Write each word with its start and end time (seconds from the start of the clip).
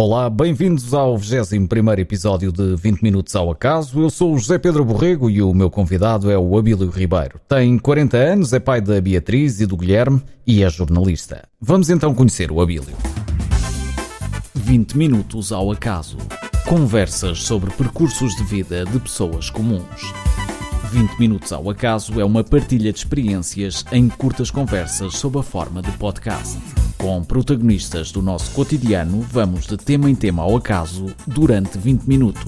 Olá, 0.00 0.30
bem-vindos 0.30 0.94
ao 0.94 1.18
21 1.18 1.94
episódio 1.94 2.52
de 2.52 2.76
20 2.76 3.02
Minutos 3.02 3.34
ao 3.34 3.50
Acaso. 3.50 4.00
Eu 4.00 4.08
sou 4.08 4.32
o 4.32 4.38
José 4.38 4.56
Pedro 4.56 4.84
Borrego 4.84 5.28
e 5.28 5.42
o 5.42 5.52
meu 5.52 5.68
convidado 5.68 6.30
é 6.30 6.38
o 6.38 6.56
Abílio 6.56 6.88
Ribeiro. 6.88 7.40
Tem 7.48 7.76
40 7.76 8.16
anos, 8.16 8.52
é 8.52 8.60
pai 8.60 8.80
da 8.80 9.00
Beatriz 9.00 9.60
e 9.60 9.66
do 9.66 9.76
Guilherme 9.76 10.22
e 10.46 10.62
é 10.62 10.70
jornalista. 10.70 11.48
Vamos 11.60 11.90
então 11.90 12.14
conhecer 12.14 12.52
o 12.52 12.60
Abílio. 12.60 12.96
20 14.54 14.96
Minutos 14.96 15.50
ao 15.50 15.72
Acaso. 15.72 16.18
Conversas 16.68 17.42
sobre 17.42 17.72
percursos 17.72 18.36
de 18.36 18.44
vida 18.44 18.84
de 18.84 19.00
pessoas 19.00 19.50
comuns. 19.50 20.14
20 20.92 21.18
Minutos 21.18 21.52
ao 21.52 21.68
Acaso 21.68 22.20
é 22.20 22.24
uma 22.24 22.44
partilha 22.44 22.92
de 22.92 23.00
experiências 23.00 23.84
em 23.90 24.08
curtas 24.08 24.48
conversas 24.48 25.16
sob 25.16 25.40
a 25.40 25.42
forma 25.42 25.82
de 25.82 25.90
podcast. 25.98 26.56
Com 26.98 27.22
protagonistas 27.22 28.10
do 28.10 28.20
nosso 28.20 28.50
cotidiano, 28.50 29.20
vamos 29.20 29.66
de 29.68 29.76
tema 29.76 30.10
em 30.10 30.16
tema 30.16 30.42
ao 30.42 30.56
acaso 30.56 31.06
durante 31.28 31.78
20 31.78 32.02
minutos. 32.02 32.42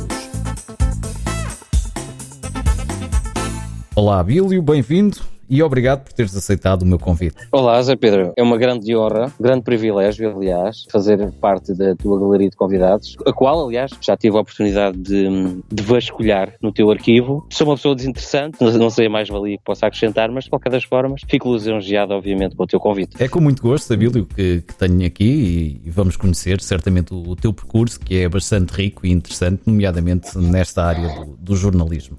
Olá, 3.94 4.22
Bílio, 4.24 4.60
bem-vindo 4.60 5.29
e 5.50 5.62
obrigado 5.62 6.04
por 6.04 6.12
teres 6.12 6.34
aceitado 6.36 6.82
o 6.82 6.86
meu 6.86 6.98
convite. 6.98 7.36
Olá, 7.50 7.82
Zé 7.82 7.96
Pedro. 7.96 8.32
É 8.36 8.42
uma 8.42 8.56
grande 8.56 8.96
honra, 8.96 9.32
grande 9.38 9.62
privilégio, 9.62 10.30
aliás, 10.34 10.86
fazer 10.90 11.30
parte 11.32 11.74
da 11.74 11.96
tua 11.96 12.18
galeria 12.20 12.48
de 12.48 12.56
convidados, 12.56 13.16
a 13.26 13.32
qual, 13.32 13.66
aliás, 13.66 13.90
já 14.00 14.16
tive 14.16 14.36
a 14.36 14.40
oportunidade 14.40 14.96
de, 14.96 15.60
de 15.70 15.82
vasculhar 15.82 16.54
no 16.62 16.72
teu 16.72 16.88
arquivo. 16.90 17.44
Sou 17.50 17.66
uma 17.66 17.74
pessoa 17.74 17.96
desinteressante, 17.96 18.62
não 18.62 18.90
sei 18.90 19.08
a 19.08 19.10
mais-valia 19.10 19.58
que 19.58 19.64
possa 19.64 19.86
acrescentar, 19.86 20.30
mas 20.30 20.44
de 20.44 20.50
qualquer 20.50 20.70
das 20.70 20.84
formas, 20.84 21.22
fico 21.28 21.52
lisonjeado, 21.52 22.14
obviamente, 22.14 22.54
com 22.54 22.62
o 22.62 22.66
teu 22.66 22.78
convite. 22.78 23.20
É 23.20 23.28
com 23.28 23.40
muito 23.40 23.60
gosto, 23.60 23.86
Sabílio, 23.86 24.26
que, 24.26 24.62
que 24.62 24.74
tenho 24.74 25.04
aqui 25.04 25.80
e 25.84 25.90
vamos 25.90 26.16
conhecer 26.16 26.60
certamente 26.60 27.12
o, 27.12 27.30
o, 27.30 27.36
teu 27.36 27.52
percurso, 27.52 27.98
que 27.98 28.22
é 28.22 28.28
bastante 28.28 28.70
rico 28.70 29.04
e 29.04 29.10
interessante, 29.10 29.62
nomeadamente 29.66 30.38
nesta 30.38 30.84
área 30.84 31.08
do, 31.08 31.36
do 31.36 31.56
jornalismo. 31.56 32.16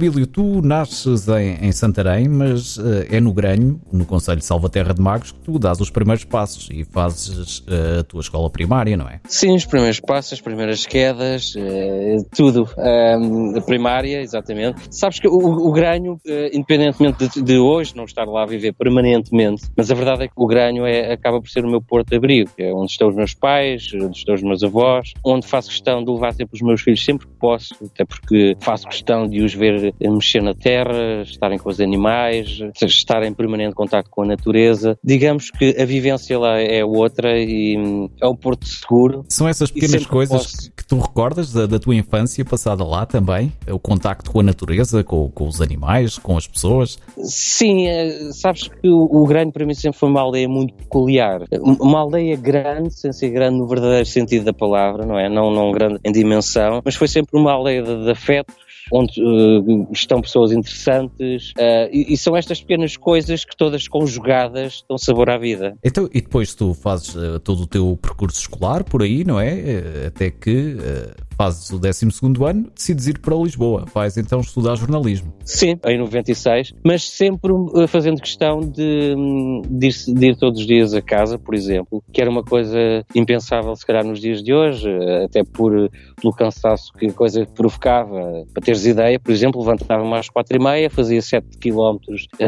Bílio, 0.00 0.26
tu 0.26 0.62
nasces 0.62 1.28
em, 1.28 1.66
em 1.66 1.72
Santarém, 1.72 2.26
mas 2.28 2.78
uh, 2.78 3.04
é 3.10 3.20
no 3.20 3.32
Granho, 3.32 3.80
no 3.92 4.06
Conselho 4.06 4.38
de 4.38 4.44
Salvaterra 4.44 4.94
de 4.94 5.00
Magos, 5.02 5.32
que 5.32 5.38
tu 5.40 5.58
dás 5.58 5.78
os 5.78 5.90
primeiros 5.90 6.24
passos 6.24 6.68
e 6.72 6.84
fazes 6.84 7.58
uh, 7.58 8.00
a 8.00 8.04
tua 8.04 8.20
escola 8.20 8.48
primária, 8.48 8.96
não 8.96 9.06
é? 9.06 9.20
Sim, 9.28 9.54
os 9.54 9.66
primeiros 9.66 10.00
passos, 10.00 10.32
as 10.32 10.40
primeiras 10.40 10.86
quedas, 10.86 11.54
uh, 11.54 12.24
tudo. 12.34 12.68
a 12.76 13.60
primária, 13.60 14.22
exatamente. 14.22 14.80
Sabes 14.90 15.20
que 15.20 15.28
o, 15.28 15.36
o 15.36 15.70
Granho, 15.72 16.18
independentemente 16.52 17.28
de, 17.28 17.42
de, 17.42 17.58
hoje 17.58 17.94
não 17.94 18.04
estar 18.04 18.24
lá 18.24 18.44
a 18.44 18.46
viver 18.46 18.72
permanentemente, 18.72 19.64
mas 19.76 19.90
a 19.90 19.94
verdade 19.94 20.24
é 20.24 20.28
que 20.28 20.34
o 20.36 20.46
Granho 20.46 20.86
é, 20.86 21.12
acaba 21.12 21.40
por 21.40 21.50
ser 21.50 21.64
o 21.64 21.68
meu 21.68 21.82
porto 21.82 22.08
de 22.08 22.16
abrigo, 22.16 22.50
é 22.58 22.72
onde 22.72 22.92
estão 22.92 23.08
os 23.08 23.14
meus 23.14 23.34
pais, 23.34 23.90
onde 23.94 24.16
estão 24.16 24.34
os 24.34 24.42
meus 24.42 24.62
avós, 24.62 25.12
onde 25.24 25.46
faço 25.46 25.68
questão 25.68 26.02
de 26.02 26.10
levar 26.10 26.32
sempre 26.32 26.54
os 26.54 26.62
meus 26.62 26.80
filhos 26.80 27.04
sempre 27.04 27.26
que 27.26 27.34
posso, 27.34 27.74
até 27.84 28.04
porque 28.04 28.56
faço 28.60 28.88
questão 28.88 29.28
de 29.30 29.42
os 29.42 29.54
ver 29.54 29.94
mexer 30.00 30.42
na 30.42 30.54
terra, 30.54 31.22
estarem 31.22 31.58
com 31.58 31.70
os 31.70 31.80
animais, 31.80 32.60
estar 32.82 33.22
em 33.22 33.32
permanente 33.32 33.74
contato 33.74 34.10
com 34.10 34.22
a 34.22 34.26
natureza. 34.26 34.98
Digamos 35.02 35.50
que 35.50 35.76
a 35.80 35.84
vivência 35.84 36.38
lá 36.38 36.60
é 36.60 36.84
outra 36.84 37.38
e 37.38 37.78
hum, 37.78 38.10
é 38.20 38.26
um 38.26 38.36
porto 38.36 38.66
seguro. 38.66 39.24
São 39.28 39.48
essas 39.48 39.70
pequenas 39.70 40.06
coisas 40.06 40.42
posso... 40.42 40.72
que 40.72 40.84
tu 40.84 40.98
recordas 40.98 41.52
da, 41.52 41.66
da, 41.66 41.78
tua 41.78 41.94
infância 41.94 42.44
passada 42.44 42.84
lá 42.84 43.06
também? 43.06 43.52
O 43.68 43.78
contacto 43.78 44.30
com 44.30 44.40
a 44.40 44.42
natureza, 44.42 45.04
com, 45.04 45.30
com 45.30 45.46
os 45.46 45.60
animais, 45.60 46.18
com 46.18 46.36
as 46.36 46.46
pessoas? 46.46 46.98
Sim, 47.18 47.86
é, 47.86 48.32
sabes 48.32 48.68
que 48.68 48.88
o, 48.88 49.08
o 49.10 49.26
Grande 49.26 49.52
para 49.52 49.64
mim 49.64 49.74
sempre 49.74 49.98
foi 49.98 50.08
uma 50.08 50.20
aldeia 50.20 50.48
muito 50.48 50.74
peculiar. 50.74 51.42
Uma 51.52 52.00
aldeia 52.00 52.36
grande, 52.36 52.92
sem 52.92 53.12
ser 53.12 53.30
grande 53.30 53.58
no 53.58 53.66
verdadeiro 53.66 54.06
sentido 54.06 54.44
da 54.44 54.52
palavra, 54.52 55.06
não 55.06 55.18
é? 55.18 55.28
Não, 55.28 55.50
não 55.50 55.70
grande 55.70 56.00
em 56.04 56.12
dimensão, 56.12 56.80
mas 56.84 56.94
foi 56.94 57.08
sempre 57.08 57.38
uma 57.38 57.52
aldeia 57.52 57.82
de, 57.82 58.04
de 58.04 58.10
afetos 58.10 58.69
onde 58.92 59.22
uh, 59.22 59.88
estão 59.92 60.20
pessoas 60.20 60.52
interessantes, 60.52 61.50
uh, 61.50 61.88
e, 61.92 62.12
e, 62.12 62.16
são 62.16 62.36
estas 62.36 62.60
pequenas 62.60 62.96
coisas 62.96 63.44
que 63.44 63.56
todas 63.56 63.86
conjugadas 63.86 64.84
dão 64.88 64.98
sabor 64.98 65.30
à 65.30 65.38
vida. 65.38 65.76
Então, 65.84 66.08
e 66.12 66.20
depois 66.20 66.54
tu 66.54 66.74
fazes 66.74 67.14
uh, 67.14 67.38
todo 67.40 67.62
o 67.62 67.66
teu 67.66 67.98
percurso 68.00 68.40
escolar 68.40 68.84
por 68.84 69.02
aí, 69.02 69.24
não 69.24 69.38
é? 69.38 70.06
Até 70.06 70.30
que 70.30 70.76
fazes 71.40 71.70
o 71.70 71.78
12 71.78 72.06
ano, 72.46 72.70
decides 72.74 73.06
ir 73.06 73.18
para 73.18 73.34
Lisboa, 73.34 73.86
vais 73.94 74.18
então 74.18 74.40
estudar 74.40 74.76
jornalismo. 74.76 75.32
Sim, 75.42 75.78
em 75.86 75.98
96, 75.98 76.74
mas 76.84 77.08
sempre 77.08 77.50
fazendo 77.88 78.20
questão 78.20 78.60
de, 78.60 79.14
de, 79.70 79.86
ir, 79.86 80.14
de 80.14 80.26
ir 80.26 80.36
todos 80.36 80.60
os 80.60 80.66
dias 80.66 80.92
a 80.92 81.00
casa, 81.00 81.38
por 81.38 81.54
exemplo, 81.54 82.04
que 82.12 82.20
era 82.20 82.28
uma 82.28 82.42
coisa 82.42 82.78
impensável 83.14 83.74
se 83.74 83.86
calhar 83.86 84.04
nos 84.04 84.20
dias 84.20 84.42
de 84.42 84.52
hoje, 84.52 84.86
até 85.24 85.42
por, 85.42 85.72
pelo 86.20 86.34
cansaço 86.34 86.92
que 86.92 87.06
a 87.06 87.12
coisa 87.12 87.46
provocava, 87.46 88.44
para 88.52 88.62
teres 88.62 88.84
ideia, 88.84 89.18
por 89.18 89.32
exemplo, 89.32 89.62
levantava-me 89.62 90.14
às 90.14 90.28
quatro 90.28 90.54
e 90.54 90.62
meia, 90.62 90.90
fazia 90.90 91.22
7 91.22 91.56
km 91.56 91.96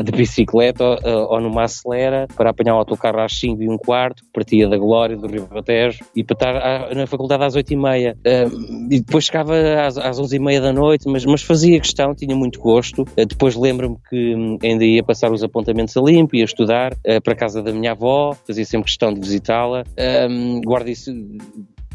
de 0.04 0.12
bicicleta 0.12 0.84
ou, 0.84 1.32
ou 1.32 1.40
numa 1.40 1.62
acelera 1.62 2.26
para 2.36 2.50
apanhar 2.50 2.74
o 2.74 2.78
autocarro 2.78 3.20
às 3.20 3.32
5 3.38 3.62
e 3.62 3.70
um 3.70 3.78
quarto, 3.78 4.22
partia 4.34 4.68
da 4.68 4.76
Glória, 4.76 5.16
do 5.16 5.26
Rio 5.26 5.46
Batejo 5.46 6.04
e 6.14 6.22
para 6.22 6.34
estar 6.34 6.94
na 6.94 7.06
faculdade 7.06 7.42
às 7.42 7.56
8 7.56 7.72
e 7.72 7.76
meia. 7.76 8.18
E 8.90 9.00
depois 9.00 9.24
chegava 9.24 9.54
às, 9.86 9.96
às 9.96 10.18
11 10.18 10.36
e 10.36 10.38
meia 10.38 10.60
da 10.60 10.72
noite, 10.72 11.08
mas, 11.08 11.24
mas 11.24 11.42
fazia 11.42 11.80
questão, 11.80 12.14
tinha 12.14 12.34
muito 12.34 12.60
gosto. 12.60 13.04
Depois 13.16 13.54
lembro-me 13.54 13.96
que 14.08 14.34
hum, 14.34 14.58
ainda 14.62 14.84
ia 14.84 15.02
passar 15.02 15.32
os 15.32 15.42
apontamentos 15.42 15.96
a 15.96 16.00
limpo, 16.00 16.36
ia 16.36 16.44
estudar 16.44 16.94
para 17.22 17.32
a 17.32 17.36
casa 17.36 17.62
da 17.62 17.72
minha 17.72 17.92
avó, 17.92 18.36
fazia 18.46 18.64
sempre 18.64 18.86
questão 18.86 19.12
de 19.12 19.20
visitá-la. 19.20 19.84
Guardo 20.64 20.88
isso 20.88 21.12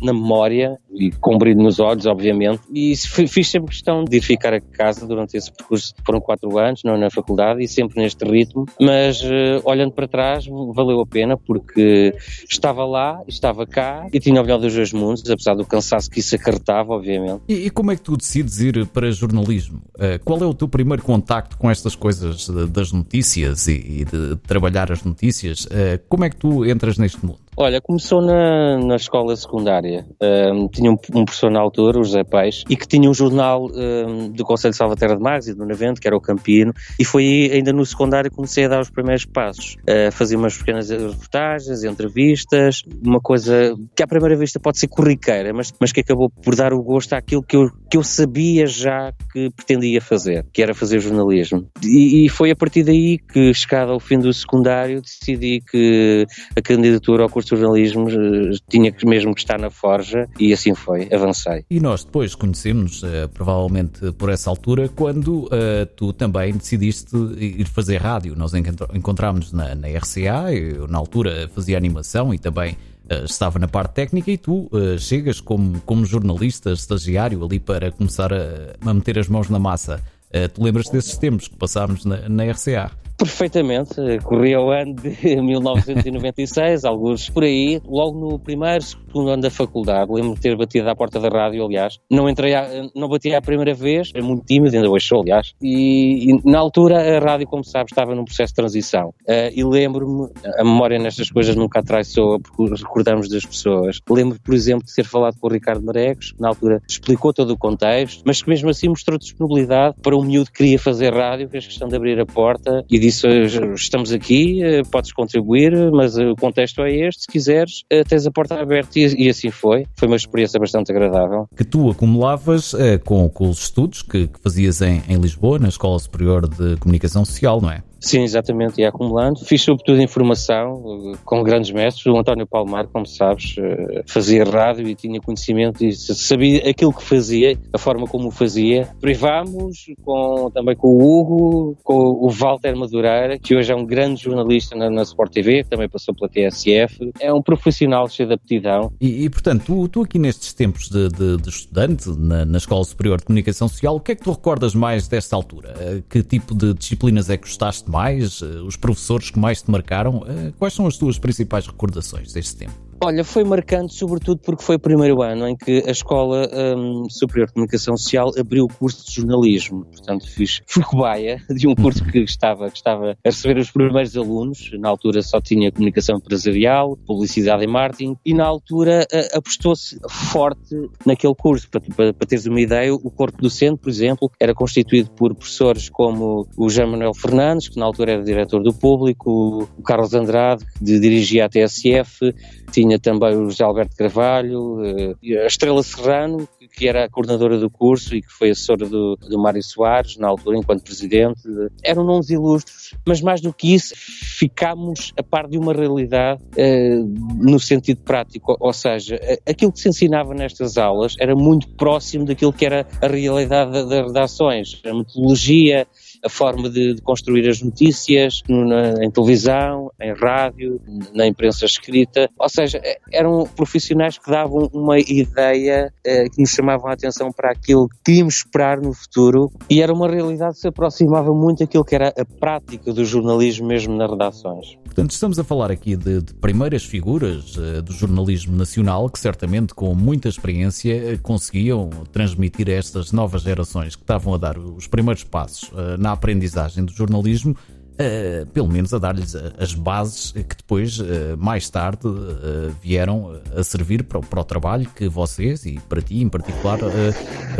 na 0.01 0.13
memória 0.13 0.77
e 0.97 1.11
com 1.11 1.37
brilho 1.37 1.61
nos 1.61 1.79
olhos, 1.79 2.05
obviamente. 2.05 2.61
E 2.73 2.95
fiz 2.95 3.49
sempre 3.49 3.69
questão 3.69 4.03
de 4.03 4.17
ir 4.17 4.21
ficar 4.21 4.53
a 4.53 4.59
casa 4.59 5.05
durante 5.05 5.37
esse 5.37 5.51
percurso. 5.51 5.93
Foram 6.05 6.19
quatro 6.19 6.57
anos, 6.57 6.81
não 6.83 6.97
na 6.97 7.09
faculdade, 7.09 7.63
e 7.63 7.67
sempre 7.67 8.01
neste 8.01 8.25
ritmo. 8.25 8.65
Mas 8.79 9.21
uh, 9.21 9.61
olhando 9.63 9.91
para 9.91 10.07
trás, 10.07 10.45
valeu 10.73 10.99
a 11.01 11.05
pena 11.05 11.37
porque 11.37 12.13
estava 12.49 12.85
lá, 12.85 13.21
estava 13.27 13.65
cá 13.65 14.07
e 14.11 14.19
tinha 14.19 14.41
o 14.41 14.43
melhor 14.43 14.59
dos 14.59 14.73
dois 14.73 14.91
mundos, 14.91 15.29
apesar 15.29 15.55
do 15.55 15.65
cansaço 15.65 16.09
que 16.09 16.19
isso 16.19 16.35
acarretava, 16.35 16.93
obviamente. 16.93 17.41
E, 17.47 17.67
e 17.67 17.69
como 17.69 17.91
é 17.91 17.95
que 17.95 18.01
tu 18.01 18.17
decides 18.17 18.59
ir 18.59 18.85
para 18.87 19.11
jornalismo? 19.11 19.81
Uh, 19.95 20.23
qual 20.23 20.39
é 20.39 20.45
o 20.45 20.53
teu 20.53 20.67
primeiro 20.67 21.03
contacto 21.03 21.57
com 21.57 21.69
estas 21.69 21.95
coisas 21.95 22.49
das 22.69 22.91
notícias 22.91 23.67
e, 23.67 24.01
e 24.01 24.05
de 24.05 24.35
trabalhar 24.47 24.91
as 24.91 25.03
notícias? 25.03 25.65
Uh, 25.65 25.99
como 26.09 26.25
é 26.25 26.29
que 26.29 26.35
tu 26.35 26.65
entras 26.65 26.97
neste 26.97 27.25
mundo? 27.25 27.39
Olha, 27.59 27.81
começou 27.81 28.21
na, 28.21 28.77
na 28.77 28.97
escola 28.97 29.35
secundária. 29.35 30.05
Um, 30.21 30.67
tinha 30.67 30.86
um, 30.89 30.97
um, 31.13 31.25
professor 31.25 31.51
na 31.51 31.59
altura, 31.59 31.99
o 31.99 32.03
José 32.03 32.23
Peixe, 32.23 32.63
e 32.69 32.75
que 32.75 32.87
tinha 32.87 33.09
um 33.09 33.13
jornal 33.13 33.67
um, 33.67 34.29
do 34.29 34.43
Conselho 34.43 34.71
de 34.71 34.77
Salvaterra 34.77 35.15
de 35.15 35.21
Magos 35.21 35.47
e 35.47 35.53
do 35.53 35.65
Navento, 35.65 36.01
que 36.01 36.07
era 36.07 36.15
o 36.15 36.21
Campino, 36.21 36.73
e 36.99 37.05
foi 37.05 37.23
aí, 37.23 37.51
ainda 37.53 37.73
no 37.73 37.85
secundário, 37.85 38.31
comecei 38.31 38.65
a 38.65 38.67
dar 38.67 38.81
os 38.81 38.89
primeiros 38.89 39.25
passos. 39.25 39.75
Uh, 39.81 40.11
fazia 40.11 40.37
umas 40.37 40.57
pequenas 40.57 40.89
reportagens, 40.89 41.83
entrevistas, 41.83 42.83
uma 43.03 43.19
coisa 43.19 43.75
que 43.95 44.03
à 44.03 44.07
primeira 44.07 44.35
vista 44.35 44.59
pode 44.59 44.79
ser 44.79 44.87
corriqueira, 44.87 45.53
mas, 45.53 45.73
mas 45.79 45.91
que 45.91 46.01
acabou 46.01 46.29
por 46.29 46.55
dar 46.55 46.73
o 46.73 46.81
gosto 46.81 47.13
àquilo 47.13 47.43
que 47.43 47.55
eu, 47.55 47.69
que 47.89 47.97
eu 47.97 48.03
sabia 48.03 48.67
já 48.67 49.11
que 49.31 49.49
pretendia 49.51 50.01
fazer, 50.01 50.45
que 50.53 50.61
era 50.61 50.73
fazer 50.73 50.99
jornalismo. 50.99 51.67
E, 51.83 52.25
e 52.25 52.29
foi 52.29 52.51
a 52.51 52.55
partir 52.55 52.83
daí 52.83 53.17
que, 53.17 53.53
chegado 53.53 53.91
ao 53.91 53.99
fim 53.99 54.19
do 54.19 54.31
secundário, 54.33 55.01
decidi 55.01 55.61
que 55.61 56.25
a 56.55 56.61
candidatura 56.61 57.23
ao 57.23 57.29
curso 57.29 57.55
de 57.55 57.61
jornalismo 57.61 58.09
eh, 58.09 58.57
tinha 58.69 58.93
mesmo 59.05 59.33
que 59.33 59.41
estar 59.41 59.59
na 59.59 59.69
forja 59.69 60.27
e 60.39 60.53
assim 60.53 60.73
foi, 60.77 61.09
avancei. 61.13 61.65
E 61.69 61.79
nós 61.79 62.03
depois 62.03 62.35
conhecemos, 62.35 63.03
uh, 63.03 63.29
provavelmente 63.33 64.11
por 64.13 64.29
essa 64.29 64.49
altura, 64.49 64.89
quando 64.89 65.45
uh, 65.45 65.85
tu 65.95 66.13
também 66.13 66.53
decidiste 66.53 67.15
ir 67.38 67.65
fazer 67.65 67.97
rádio. 67.97 68.35
Nós 68.35 68.53
encontramos 68.53 69.51
na, 69.51 69.75
na 69.75 69.88
RCA, 69.88 70.53
eu 70.53 70.88
na 70.88 70.97
altura 70.97 71.49
fazia 71.53 71.77
animação 71.77 72.33
e 72.33 72.38
também 72.38 72.75
Uh, 73.09 73.23
estava 73.23 73.57
na 73.57 73.69
parte 73.69 73.93
técnica 73.93 74.29
e 74.29 74.38
tu 74.38 74.67
uh, 74.69 74.99
chegas 74.99 75.39
como, 75.39 75.79
como 75.85 76.06
jornalista, 76.06 76.74
estagiário 76.74 77.41
ali 77.41 77.57
para 77.57 77.89
começar 77.89 78.33
a, 78.33 78.75
a 78.81 78.94
meter 78.94 79.18
as 79.18 79.29
mãos 79.29 79.50
na 79.50 79.57
massa. 79.57 80.03
Uh, 80.27 80.50
tu 80.50 80.62
lembras 80.62 80.89
desses 80.89 81.18
tempos 81.18 81.47
que 81.47 81.56
passámos 81.56 82.03
na, 82.03 82.27
na 82.27 82.51
RCA? 82.51 82.91
Perfeitamente, 83.17 83.95
corria 84.23 84.61
o 84.61 84.69
ano 84.69 84.93
de 84.93 85.09
1996, 85.41 86.85
alguns 86.85 87.29
por 87.29 87.43
aí, 87.43 87.81
logo 87.83 88.19
no 88.19 88.37
primeiro, 88.37 88.83
segundo 88.83 89.29
ano 89.31 89.41
da 89.41 89.49
faculdade, 89.49 90.11
lembro 90.11 90.35
de 90.35 90.41
ter 90.41 90.55
batido 90.55 90.87
à 90.87 90.95
porta 90.95 91.19
da 91.19 91.27
rádio, 91.27 91.65
aliás, 91.65 91.97
não 92.11 92.29
entrei, 92.29 92.53
a, 92.53 92.87
não 92.95 93.09
bati 93.09 93.33
a 93.33 93.41
primeira 93.41 93.73
vez, 93.73 94.11
era 94.13 94.23
muito 94.23 94.45
tímido, 94.45 94.75
ainda 94.75 94.89
hoje 94.89 95.07
sou, 95.07 95.21
aliás, 95.21 95.53
e, 95.59 96.31
e, 96.31 96.49
na 96.49 96.59
altura 96.59 97.17
a 97.17 97.19
rádio, 97.19 97.47
como 97.47 97.63
sabes, 97.63 97.91
estava 97.91 98.13
num 98.13 98.23
processo 98.23 98.51
de 98.51 98.55
transição, 98.55 99.09
uh, 99.09 99.51
e 99.51 99.63
lembro-me, 99.63 100.29
a 100.59 100.63
memória 100.63 100.99
nestas 100.99 101.31
coisas 101.31 101.55
nunca 101.55 101.79
atraiçoa, 101.79 102.39
porque 102.39 102.75
recordamos 102.75 103.29
das 103.29 103.45
pessoas, 103.45 103.99
lembro, 104.07 104.39
por 104.43 104.53
exemplo, 104.53 104.85
de 104.85 104.93
ter 104.93 105.05
falado 105.05 105.37
com 105.39 105.47
o 105.47 105.51
Ricardo 105.51 105.83
Maregos, 105.83 106.35
na 106.39 106.49
altura 106.49 106.83
explicou 106.87 107.33
todo 107.33 107.49
o 107.51 107.57
contexto, 107.57 108.21
mas 108.23 108.43
que 108.43 108.49
mesmo 108.49 108.69
assim 108.69 108.89
mostrou 108.89 109.17
disponibilidade 109.17 109.95
para 110.03 110.15
um 110.15 110.23
miúdo 110.23 110.51
que 110.51 110.57
queria 110.59 110.77
fazer 110.77 111.13
rádio, 111.13 111.49
fez 111.49 111.65
questão 111.65 111.87
de 111.87 111.95
abrir 111.95 112.19
a 112.19 112.25
porta 112.25 112.85
e 112.89 113.06
disse: 113.07 113.27
Estamos 113.75 114.12
aqui, 114.12 114.62
podes 114.92 115.12
contribuir, 115.12 115.74
mas 115.92 116.18
o 116.18 116.36
contexto 116.36 116.81
é 116.81 117.07
este. 117.07 117.21
Se 117.21 117.27
quiseres, 117.27 117.83
tens 118.07 118.25
a 118.25 118.31
porta 118.31 118.59
aberta. 118.59 119.00
E, 119.00 119.25
e 119.25 119.30
assim 119.30 119.51
foi. 119.51 119.86
Foi 119.95 120.07
uma 120.07 120.18
experiência 120.18 120.59
bastante 120.59 120.92
agradável. 120.92 121.48
Que 121.56 121.63
tu 121.63 121.89
acumulavas 121.89 122.75
com, 123.04 123.30
com 123.30 123.50
os 123.50 123.59
estudos 123.63 124.01
que, 124.01 124.27
que 124.27 124.39
fazias 124.39 124.81
em, 124.81 125.01
em 125.07 125.18
Lisboa, 125.18 125.59
na 125.59 125.69
Escola 125.69 126.00
Superior 126.00 126.48
de 126.48 126.77
Comunicação 126.77 127.25
Social, 127.25 127.62
não 127.62 127.71
é? 127.71 127.83
Sim, 127.99 128.21
exatamente, 128.21 128.79
ia 128.79 128.89
acumulando. 128.89 129.39
Fiz 129.39 129.61
sobretudo 129.61 130.01
informação 130.01 131.13
eh, 131.13 131.17
com 131.25 131.44
grandes 131.44 131.71
mestres. 131.71 132.05
O 132.05 132.17
António 132.17 132.45
Palmar, 132.45 132.88
como 132.88 133.05
sabes, 133.05 133.55
eh, 133.57 134.03
fazia 134.05 134.44
rádio 134.44 134.88
e 134.88 134.95
tinha 134.95 135.19
conhecimento 135.19 135.83
e 135.83 135.94
sabia 135.94 136.69
aquilo 136.69 136.94
que 136.94 137.03
fazia, 137.03 137.57
a 137.73 137.77
forma 137.77 138.07
como 138.07 138.27
o 138.27 138.31
fazia. 138.31 138.88
Privámos 139.01 139.85
com, 140.03 140.51
também 140.53 140.75
com 140.75 140.88
o 140.88 141.01
Hugo, 141.01 141.77
com 141.83 141.95
o 141.95 142.29
Walter 142.29 142.75
Madureira, 142.75 143.38
que 143.39 143.55
hoje 143.55 143.71
é 143.71 143.75
um 143.75 143.85
grande 143.85 144.23
jornalista 144.23 144.75
na, 144.75 144.89
na 144.89 145.01
Sport 145.03 145.31
TV, 145.31 145.63
também 145.63 145.89
passou 145.89 146.13
pela 146.13 146.29
TSF. 146.29 147.11
É 147.19 147.33
um 147.33 147.41
profissional 147.41 148.07
cheio 148.09 148.27
de 148.27 148.35
aptidão. 148.35 148.91
E, 149.01 149.25
e 149.25 149.29
portanto, 149.29 149.65
tu, 149.65 149.88
tu, 149.88 150.01
aqui 150.01 150.19
nestes 150.19 150.53
tempos 150.53 150.89
de, 150.89 151.09
de, 151.09 151.38
de 151.38 151.50
estudante 151.50 152.09
na, 152.09 152.45
na, 152.45 152.57
Escola 152.57 152.83
Superior 152.83 153.17
de 153.17 153.25
Comunicação 153.25 153.67
Social, 153.67 153.95
o 153.95 154.00
que 154.00 154.11
é 154.11 154.15
que 154.15 154.23
tu 154.23 154.31
recordas 154.31 154.75
mais 154.75 155.07
desta 155.07 155.35
altura? 155.35 155.73
Eh, 155.79 156.03
que 156.09 156.23
tipo 156.23 156.53
de 156.53 156.73
disciplinas 156.73 157.29
é 157.29 157.38
que 157.38 157.43
gostaste 157.47 157.87
mais, 157.89 158.42
eh, 158.42 158.62
os 158.62 158.75
professores 158.75 159.30
que 159.30 159.39
mais 159.39 159.62
te 159.62 159.69
marcaram. 159.72 160.24
Eh, 160.28 160.54
quais 160.57 160.74
são 160.74 160.88
as 160.88 160.98
tuas 160.98 161.18
principais 161.18 161.66
recordações 161.68 162.34
deste 162.34 162.56
tempo? 162.56 162.87
Olha, 162.99 163.23
foi 163.23 163.44
marcante 163.44 163.94
sobretudo 163.94 164.41
porque 164.44 164.63
foi 164.63 164.75
o 164.75 164.79
primeiro 164.79 165.21
ano 165.21 165.47
em 165.47 165.55
que 165.55 165.83
a 165.85 165.91
Escola 165.91 166.49
um, 166.51 167.07
Superior 167.07 167.47
de 167.47 167.53
Comunicação 167.53 167.95
Social 167.95 168.31
abriu 168.38 168.65
o 168.65 168.67
curso 168.67 169.05
de 169.05 169.13
jornalismo. 169.13 169.85
Portanto, 169.85 170.27
fiz, 170.27 170.61
cobaia 170.88 171.39
de 171.55 171.67
um 171.67 171.75
curso 171.75 172.03
que 172.05 172.17
estava, 172.19 172.71
que 172.71 172.77
estava 172.77 173.11
a 173.11 173.15
receber 173.23 173.59
os 173.59 173.69
primeiros 173.69 174.17
alunos. 174.17 174.71
Na 174.79 174.89
altura 174.89 175.21
só 175.21 175.39
tinha 175.39 175.71
comunicação 175.71 176.17
empresarial, 176.17 176.97
publicidade 177.05 177.63
e 177.63 177.67
marketing, 177.67 178.17
e 178.25 178.33
na 178.33 178.45
altura 178.45 179.05
uh, 179.13 179.38
apostou-se 179.38 180.00
forte 180.09 180.75
naquele 181.05 181.35
curso. 181.35 181.69
Para, 181.69 181.81
para, 181.81 182.13
para, 182.13 182.27
teres 182.27 182.47
uma 182.47 182.59
ideia, 182.59 182.91
o 182.93 183.11
corpo 183.11 183.39
docente, 183.39 183.79
por 183.79 183.89
exemplo, 183.89 184.31
era 184.39 184.55
constituído 184.55 185.11
por 185.11 185.35
professores 185.35 185.88
como 185.88 186.47
o 186.57 186.67
Jean 186.67 186.88
Manuel 186.88 187.13
Fernandes, 187.13 187.67
que 187.69 187.77
na 187.77 187.85
altura 187.85 188.13
era 188.13 188.23
diretor 188.23 188.63
do 188.63 188.73
público, 188.73 189.69
o 189.77 189.83
Carlos 189.83 190.15
Andrade, 190.15 190.65
que 190.65 190.83
dirigia 191.00 191.45
a 191.45 191.50
TSF, 191.50 192.33
tinha 192.71 192.87
também 193.00 193.36
o 193.36 193.50
José 193.50 193.63
Alberto 193.63 193.95
Carvalho, 193.95 194.84
eh, 194.84 195.44
a 195.44 195.48
Estrela 195.48 195.84
Serrano, 195.84 196.48
que 196.75 196.88
era 196.88 197.06
a 197.06 197.10
coordenadora 197.10 197.57
do 197.57 197.69
curso 197.69 198.16
e 198.16 198.22
que 198.22 198.31
foi 198.31 198.51
assessora 198.51 198.88
do, 198.88 199.16
do 199.16 199.39
Mário 199.39 199.63
Soares, 199.63 200.18
na 200.18 200.28
altura, 200.28 200.57
enquanto 200.57 200.84
presidente. 200.84 201.42
Eram 201.84 202.04
nomes 202.04 202.30
ilustres, 202.30 202.92
mas 203.06 203.22
mais 203.22 203.42
do 203.42 203.51
que 203.51 203.74
isso, 203.74 203.94
ficámos 203.95 205.12
a 205.18 205.24
par 205.24 205.48
de 205.48 205.57
uma 205.57 205.74
realidade 205.74 206.42
eh, 206.56 207.00
no 207.39 207.60
sentido 207.60 208.01
prático, 208.01 208.56
ou 208.60 208.74
seja, 208.74 209.19
aquilo 209.45 209.72
que 209.72 209.80
se 209.80 209.89
ensinava 209.89 210.34
nestas 210.34 210.78
aulas 210.78 211.16
era 211.19 211.36
muito 211.36 211.68
próximo 211.69 212.25
daquilo 212.25 212.54
que 212.54 212.66
era 212.66 212.88
a 213.01 213.07
realidade 213.07 213.72
das 213.72 214.07
redações, 214.07 214.80
a 214.86 214.94
metodologia, 214.94 215.88
a 216.23 216.29
forma 216.29 216.69
de, 216.69 216.95
de 216.95 217.01
construir 217.01 217.47
as 217.47 217.61
notícias 217.61 218.41
na, 218.47 219.03
em 219.03 219.11
televisão, 219.11 219.91
em 220.01 220.13
rádio, 220.13 220.79
na 221.13 221.27
imprensa 221.27 221.65
escrita. 221.65 222.29
Ou 222.39 222.49
seja, 222.49 222.81
eram 223.11 223.47
profissionais 223.55 224.17
que 224.17 224.29
davam 224.29 224.69
uma 224.73 224.99
ideia 224.99 225.91
eh, 226.05 226.29
que 226.29 226.41
nos 226.41 226.49
chamavam 226.49 226.89
a 226.89 226.93
atenção 226.93 227.31
para 227.31 227.51
aquilo 227.51 227.87
que 228.03 228.13
íamos 228.13 228.37
esperar 228.37 228.79
no 228.81 228.93
futuro 228.93 229.51
e 229.69 229.81
era 229.81 229.93
uma 229.93 230.07
realidade 230.07 230.55
que 230.55 230.61
se 230.61 230.67
aproximava 230.67 231.33
muito 231.33 231.59
daquilo 231.59 231.83
que 231.83 231.95
era 231.95 232.09
a 232.09 232.25
prática 232.39 232.93
do 232.93 233.05
jornalismo 233.05 233.67
mesmo 233.67 233.95
nas 233.95 234.09
redações. 234.09 234.77
Portanto, 234.85 235.11
estamos 235.11 235.37
a 235.37 235.43
falar 235.43 235.71
aqui 235.71 235.95
de, 235.95 236.21
de 236.21 236.33
primeiras 236.33 236.83
figuras 236.83 237.55
uh, 237.55 237.81
do 237.81 237.93
jornalismo 237.93 238.55
nacional 238.55 239.09
que 239.09 239.19
certamente 239.19 239.73
com 239.73 239.93
muita 239.93 240.27
experiência 240.27 241.13
uh, 241.13 241.21
conseguiam 241.21 241.89
transmitir 242.11 242.67
a 242.69 242.73
estas 242.73 243.11
novas 243.11 243.43
gerações 243.43 243.95
que 243.95 244.01
estavam 244.01 244.33
a 244.33 244.37
dar 244.37 244.57
os 244.57 244.87
primeiros 244.87 245.23
passos 245.23 245.69
uh, 245.69 245.97
na 245.99 246.11
aprendizagem 246.17 246.83
do 246.83 246.91
jornalismo 246.91 247.55
Uh, 247.99 248.45
pelo 248.47 248.67
menos 248.67 248.94
a 248.94 248.99
dar-lhes 248.99 249.35
as 249.57 249.73
bases 249.73 250.31
que 250.31 250.55
depois, 250.55 250.99
uh, 250.99 251.35
mais 251.35 251.67
tarde, 251.67 252.07
uh, 252.07 252.71
vieram 252.79 253.41
a 253.55 253.63
servir 253.63 254.03
para, 254.03 254.19
para, 254.19 254.39
o 254.39 254.44
trabalho 254.44 254.88
que 254.95 255.09
vocês, 255.09 255.65
e 255.65 255.79
para 255.89 255.99
ti 255.99 256.21
em 256.21 256.29
particular, 256.29 256.77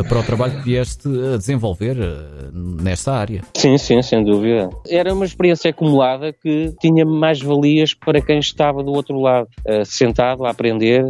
para 0.08 0.18
o 0.18 0.22
trabalho 0.22 0.58
que 0.58 0.62
vieste 0.62 1.08
a 1.34 1.36
desenvolver 1.36 1.96
nesta 2.52 3.14
área. 3.14 3.42
Sim, 3.56 3.76
sim, 3.78 4.00
sem 4.00 4.22
dúvida. 4.22 4.70
Era 4.86 5.12
uma 5.12 5.24
experiência 5.24 5.70
acumulada 5.70 6.32
que 6.32 6.72
tinha 6.80 7.04
mais 7.04 7.40
valias 7.40 7.92
para 7.92 8.20
quem 8.20 8.38
estava 8.38 8.82
do 8.82 8.92
outro 8.92 9.20
lado, 9.20 9.48
sentado 9.84 10.44
a 10.44 10.50
aprender, 10.50 11.04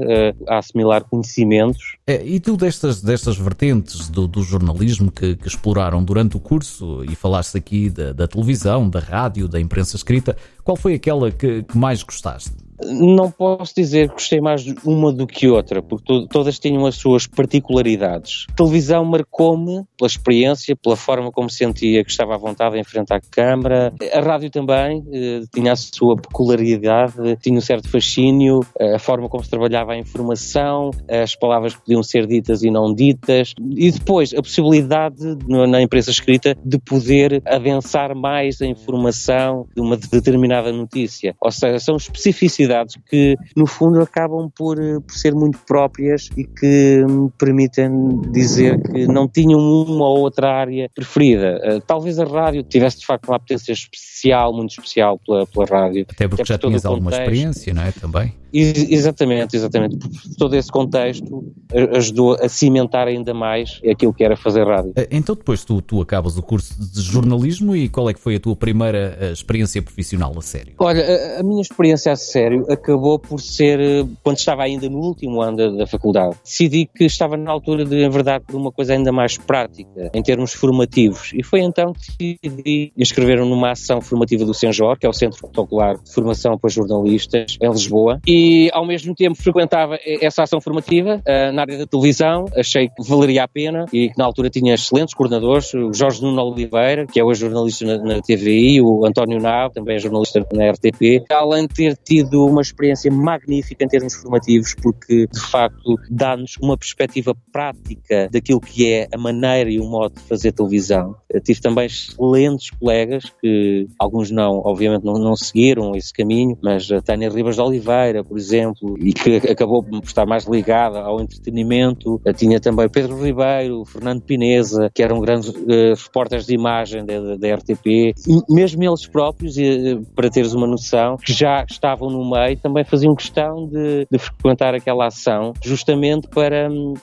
a 0.48 0.58
assimilar 0.58 1.04
conhecimentos. 1.04 1.98
É, 2.06 2.24
e 2.24 2.40
tu 2.40 2.56
destas, 2.56 3.02
destas 3.02 3.36
vertentes 3.36 4.08
do, 4.08 4.26
do 4.26 4.42
jornalismo 4.42 5.10
que, 5.10 5.36
que, 5.36 5.46
exploraram 5.46 6.02
durante 6.02 6.38
o 6.38 6.40
curso, 6.40 7.04
e 7.04 7.14
falaste 7.14 7.58
aqui 7.58 7.90
da, 7.90 8.12
da 8.14 8.26
televisão, 8.26 8.88
da 8.88 8.98
rádio, 8.98 9.17
rádio, 9.18 9.48
da 9.48 9.60
imprensa 9.60 9.96
escrita, 9.96 10.36
qual 10.62 10.76
foi 10.76 10.94
aquela 10.94 11.30
que, 11.30 11.62
que 11.62 11.76
mais 11.76 12.02
gostaste? 12.02 12.67
Não 12.84 13.30
posso 13.30 13.74
dizer 13.74 14.08
que 14.08 14.14
gostei 14.14 14.40
mais 14.40 14.62
de 14.62 14.74
uma 14.84 15.12
do 15.12 15.26
que 15.26 15.48
outra, 15.48 15.82
porque 15.82 16.04
to 16.04 16.28
todas 16.28 16.58
tinham 16.58 16.86
as 16.86 16.94
suas 16.94 17.26
particularidades. 17.26 18.46
A 18.50 18.54
televisão 18.54 19.04
marcou-me 19.04 19.84
pela 19.96 20.06
experiência, 20.06 20.76
pela 20.76 20.96
forma 20.96 21.32
como 21.32 21.50
sentia 21.50 22.04
que 22.04 22.10
estava 22.10 22.34
à 22.34 22.38
vontade 22.38 22.78
em 22.78 22.84
frente 22.84 23.12
à 23.12 23.20
câmara. 23.20 23.92
A 24.12 24.20
rádio 24.20 24.50
também 24.50 25.04
eh, 25.12 25.40
tinha 25.52 25.72
a 25.72 25.76
sua 25.76 26.16
peculiaridade, 26.16 27.36
tinha 27.42 27.58
um 27.58 27.60
certo 27.60 27.88
fascínio, 27.88 28.60
eh, 28.78 28.94
a 28.94 28.98
forma 28.98 29.28
como 29.28 29.42
se 29.42 29.50
trabalhava 29.50 29.92
a 29.92 29.98
informação, 29.98 30.90
as 31.08 31.34
palavras 31.34 31.74
que 31.74 31.80
podiam 31.80 32.02
ser 32.02 32.26
ditas 32.26 32.62
e 32.62 32.70
não 32.70 32.94
ditas, 32.94 33.54
e 33.60 33.90
depois 33.90 34.32
a 34.32 34.42
possibilidade 34.42 35.18
na 35.48 35.82
imprensa 35.82 36.10
escrita 36.10 36.56
de 36.64 36.78
poder 36.78 37.42
adensar 37.44 38.14
mais 38.14 38.62
a 38.62 38.66
informação 38.66 39.66
de 39.74 39.80
uma 39.80 39.96
determinada 39.96 40.72
notícia. 40.72 41.34
Ou 41.40 41.50
seja, 41.50 41.80
são 41.80 41.96
especificidades 41.96 42.67
que, 43.08 43.36
no 43.56 43.66
fundo, 43.66 44.00
acabam 44.00 44.50
por, 44.56 44.80
eh, 44.80 44.98
por 45.00 45.14
ser 45.14 45.34
muito 45.34 45.58
próprias 45.66 46.28
e 46.36 46.44
que 46.44 47.04
me 47.08 47.30
permitem 47.38 48.20
dizer 48.32 48.80
que 48.82 49.06
não 49.06 49.28
tinham 49.28 49.58
uma 49.58 50.06
ou 50.06 50.20
outra 50.20 50.52
área 50.52 50.90
preferida. 50.94 51.60
Uh, 51.64 51.80
talvez 51.80 52.18
a 52.18 52.24
rádio 52.24 52.62
tivesse, 52.62 53.00
de 53.00 53.06
facto, 53.06 53.28
uma 53.28 53.36
apetência 53.36 53.72
especial, 53.72 54.52
muito 54.52 54.70
especial 54.70 55.18
pela, 55.18 55.46
pela 55.46 55.66
rádio. 55.66 56.06
Até 56.08 56.28
porque 56.28 56.42
Até 56.42 56.54
já 56.54 56.58
tinhas 56.58 56.84
alguma 56.84 57.10
experiência, 57.10 57.72
não 57.74 57.82
é? 57.82 57.92
Também. 57.92 58.34
Exatamente, 58.52 59.56
exatamente. 59.56 59.98
Todo 60.38 60.56
esse 60.56 60.70
contexto 60.70 61.52
ajudou 61.94 62.34
a 62.34 62.48
cimentar 62.48 63.06
ainda 63.06 63.34
mais 63.34 63.80
aquilo 63.88 64.12
que 64.12 64.24
era 64.24 64.36
fazer 64.36 64.64
rádio. 64.66 64.92
Eh, 64.96 65.08
então 65.10 65.34
depois 65.34 65.64
tu, 65.64 65.82
tu 65.82 66.00
acabas 66.00 66.38
o 66.38 66.42
curso 66.42 66.74
de 66.80 67.00
jornalismo 67.02 67.76
e 67.76 67.88
qual 67.88 68.08
é 68.08 68.14
que 68.14 68.20
foi 68.20 68.36
a 68.36 68.40
tua 68.40 68.56
primeira 68.56 69.30
experiência 69.32 69.82
profissional 69.82 70.32
a 70.36 70.40
sério? 70.40 70.72
Olha, 70.78 71.04
a, 71.36 71.40
a 71.40 71.42
minha 71.42 71.60
experiência 71.60 72.10
a 72.10 72.16
sério 72.16 72.57
acabou 72.68 73.18
por 73.18 73.40
ser, 73.40 73.80
eh, 73.80 74.06
quando 74.22 74.38
estava 74.38 74.62
ainda 74.62 74.88
no 74.88 74.98
último 74.98 75.40
ano 75.40 75.56
da, 75.56 75.68
da 75.70 75.86
faculdade, 75.86 76.36
decidi 76.44 76.86
que 76.86 77.04
estava 77.04 77.36
na 77.36 77.50
altura 77.50 77.84
de, 77.84 78.04
em 78.04 78.10
verdade, 78.10 78.44
de 78.48 78.56
uma 78.56 78.72
coisa 78.72 78.92
ainda 78.92 79.12
mais 79.12 79.36
prática, 79.36 80.10
em 80.14 80.22
termos 80.22 80.52
formativos. 80.52 81.32
E 81.34 81.42
foi 81.42 81.60
então 81.60 81.92
que 81.92 82.38
decidi 82.42 82.92
inscrever 82.96 83.38
numa 83.44 83.72
ação 83.72 84.00
formativa 84.00 84.44
do 84.44 84.54
Senjor, 84.54 84.98
que 84.98 85.06
é 85.06 85.08
o 85.08 85.12
Centro 85.12 85.38
Protocolar 85.40 85.96
de 85.98 86.12
Formação 86.12 86.58
para 86.58 86.70
Jornalistas, 86.70 87.56
em 87.60 87.70
Lisboa, 87.70 88.20
e 88.26 88.70
ao 88.72 88.86
mesmo 88.86 89.14
tempo 89.14 89.36
frequentava 89.36 89.98
essa 90.04 90.42
ação 90.42 90.60
formativa 90.60 91.16
uh, 91.16 91.52
na 91.52 91.62
área 91.62 91.78
da 91.78 91.86
televisão, 91.86 92.46
achei 92.56 92.88
que 92.88 93.02
valeria 93.08 93.44
a 93.44 93.48
pena 93.48 93.86
e 93.92 94.08
que 94.08 94.18
na 94.18 94.24
altura 94.24 94.50
tinha 94.50 94.74
excelentes 94.74 95.14
coordenadores, 95.14 95.72
o 95.74 95.92
Jorge 95.92 96.22
Nuno 96.22 96.42
Oliveira, 96.42 97.06
que 97.06 97.20
é 97.20 97.24
hoje 97.24 97.40
jornalista 97.40 97.84
na, 97.84 97.98
na 97.98 98.20
TVI, 98.20 98.80
o 98.80 99.04
António 99.04 99.40
Nave, 99.40 99.74
também 99.74 99.96
é 99.96 99.98
jornalista 99.98 100.44
na 100.52 100.70
RTP, 100.70 101.24
além 101.30 101.66
de 101.66 101.74
ter 101.74 101.96
tido 101.96 102.47
uma 102.48 102.62
experiência 102.62 103.10
magnífica 103.10 103.84
em 103.84 103.88
termos 103.88 104.14
formativos, 104.14 104.74
porque 104.74 105.26
de 105.26 105.40
facto 105.40 105.96
dá-nos 106.10 106.56
uma 106.60 106.76
perspectiva 106.76 107.36
prática 107.52 108.28
daquilo 108.30 108.60
que 108.60 108.90
é 108.90 109.08
a 109.12 109.18
maneira 109.18 109.70
e 109.70 109.80
o 109.80 109.84
modo 109.84 110.14
de 110.14 110.22
fazer 110.22 110.52
televisão. 110.52 111.16
Eu 111.28 111.40
tive 111.40 111.60
também 111.60 111.86
excelentes 111.86 112.70
colegas, 112.70 113.24
que 113.40 113.86
alguns 113.98 114.30
não, 114.30 114.62
obviamente, 114.64 115.04
não, 115.04 115.14
não 115.14 115.36
seguiram 115.36 115.94
esse 115.94 116.12
caminho, 116.12 116.56
mas 116.62 116.90
a 116.90 117.00
Tânia 117.00 117.28
Ribas 117.28 117.56
de 117.56 117.60
Oliveira, 117.60 118.24
por 118.24 118.38
exemplo, 118.38 118.96
e 118.98 119.12
que 119.12 119.36
acabou 119.36 119.82
por 119.82 120.02
estar 120.04 120.26
mais 120.26 120.46
ligada 120.46 121.00
ao 121.00 121.20
entretenimento. 121.20 122.20
Tinha 122.36 122.60
também 122.60 122.88
Pedro 122.88 123.22
Ribeiro, 123.22 123.84
Fernando 123.84 124.22
Pineza, 124.22 124.90
que 124.94 125.02
eram 125.02 125.20
grandes 125.20 125.48
uh, 125.50 125.94
repórteres 125.96 126.46
de 126.46 126.54
imagem 126.54 127.04
da, 127.04 127.36
da 127.36 127.54
RTP, 127.54 128.14
e 128.26 128.52
mesmo 128.52 128.82
eles 128.82 129.06
próprios, 129.06 129.56
uh, 129.56 130.04
para 130.14 130.30
teres 130.30 130.54
uma 130.54 130.66
noção, 130.66 131.16
que 131.16 131.32
já 131.32 131.64
estavam 131.68 132.10
numa 132.10 132.37
lei, 132.44 132.56
também 132.56 132.84
faziam 132.84 133.14
questão 133.14 133.66
de, 133.66 134.06
de 134.10 134.18
frequentar 134.18 134.74
aquela 134.74 135.06
ação, 135.06 135.52
justamente 135.62 136.28
para 136.28 136.70
um, 136.70 136.94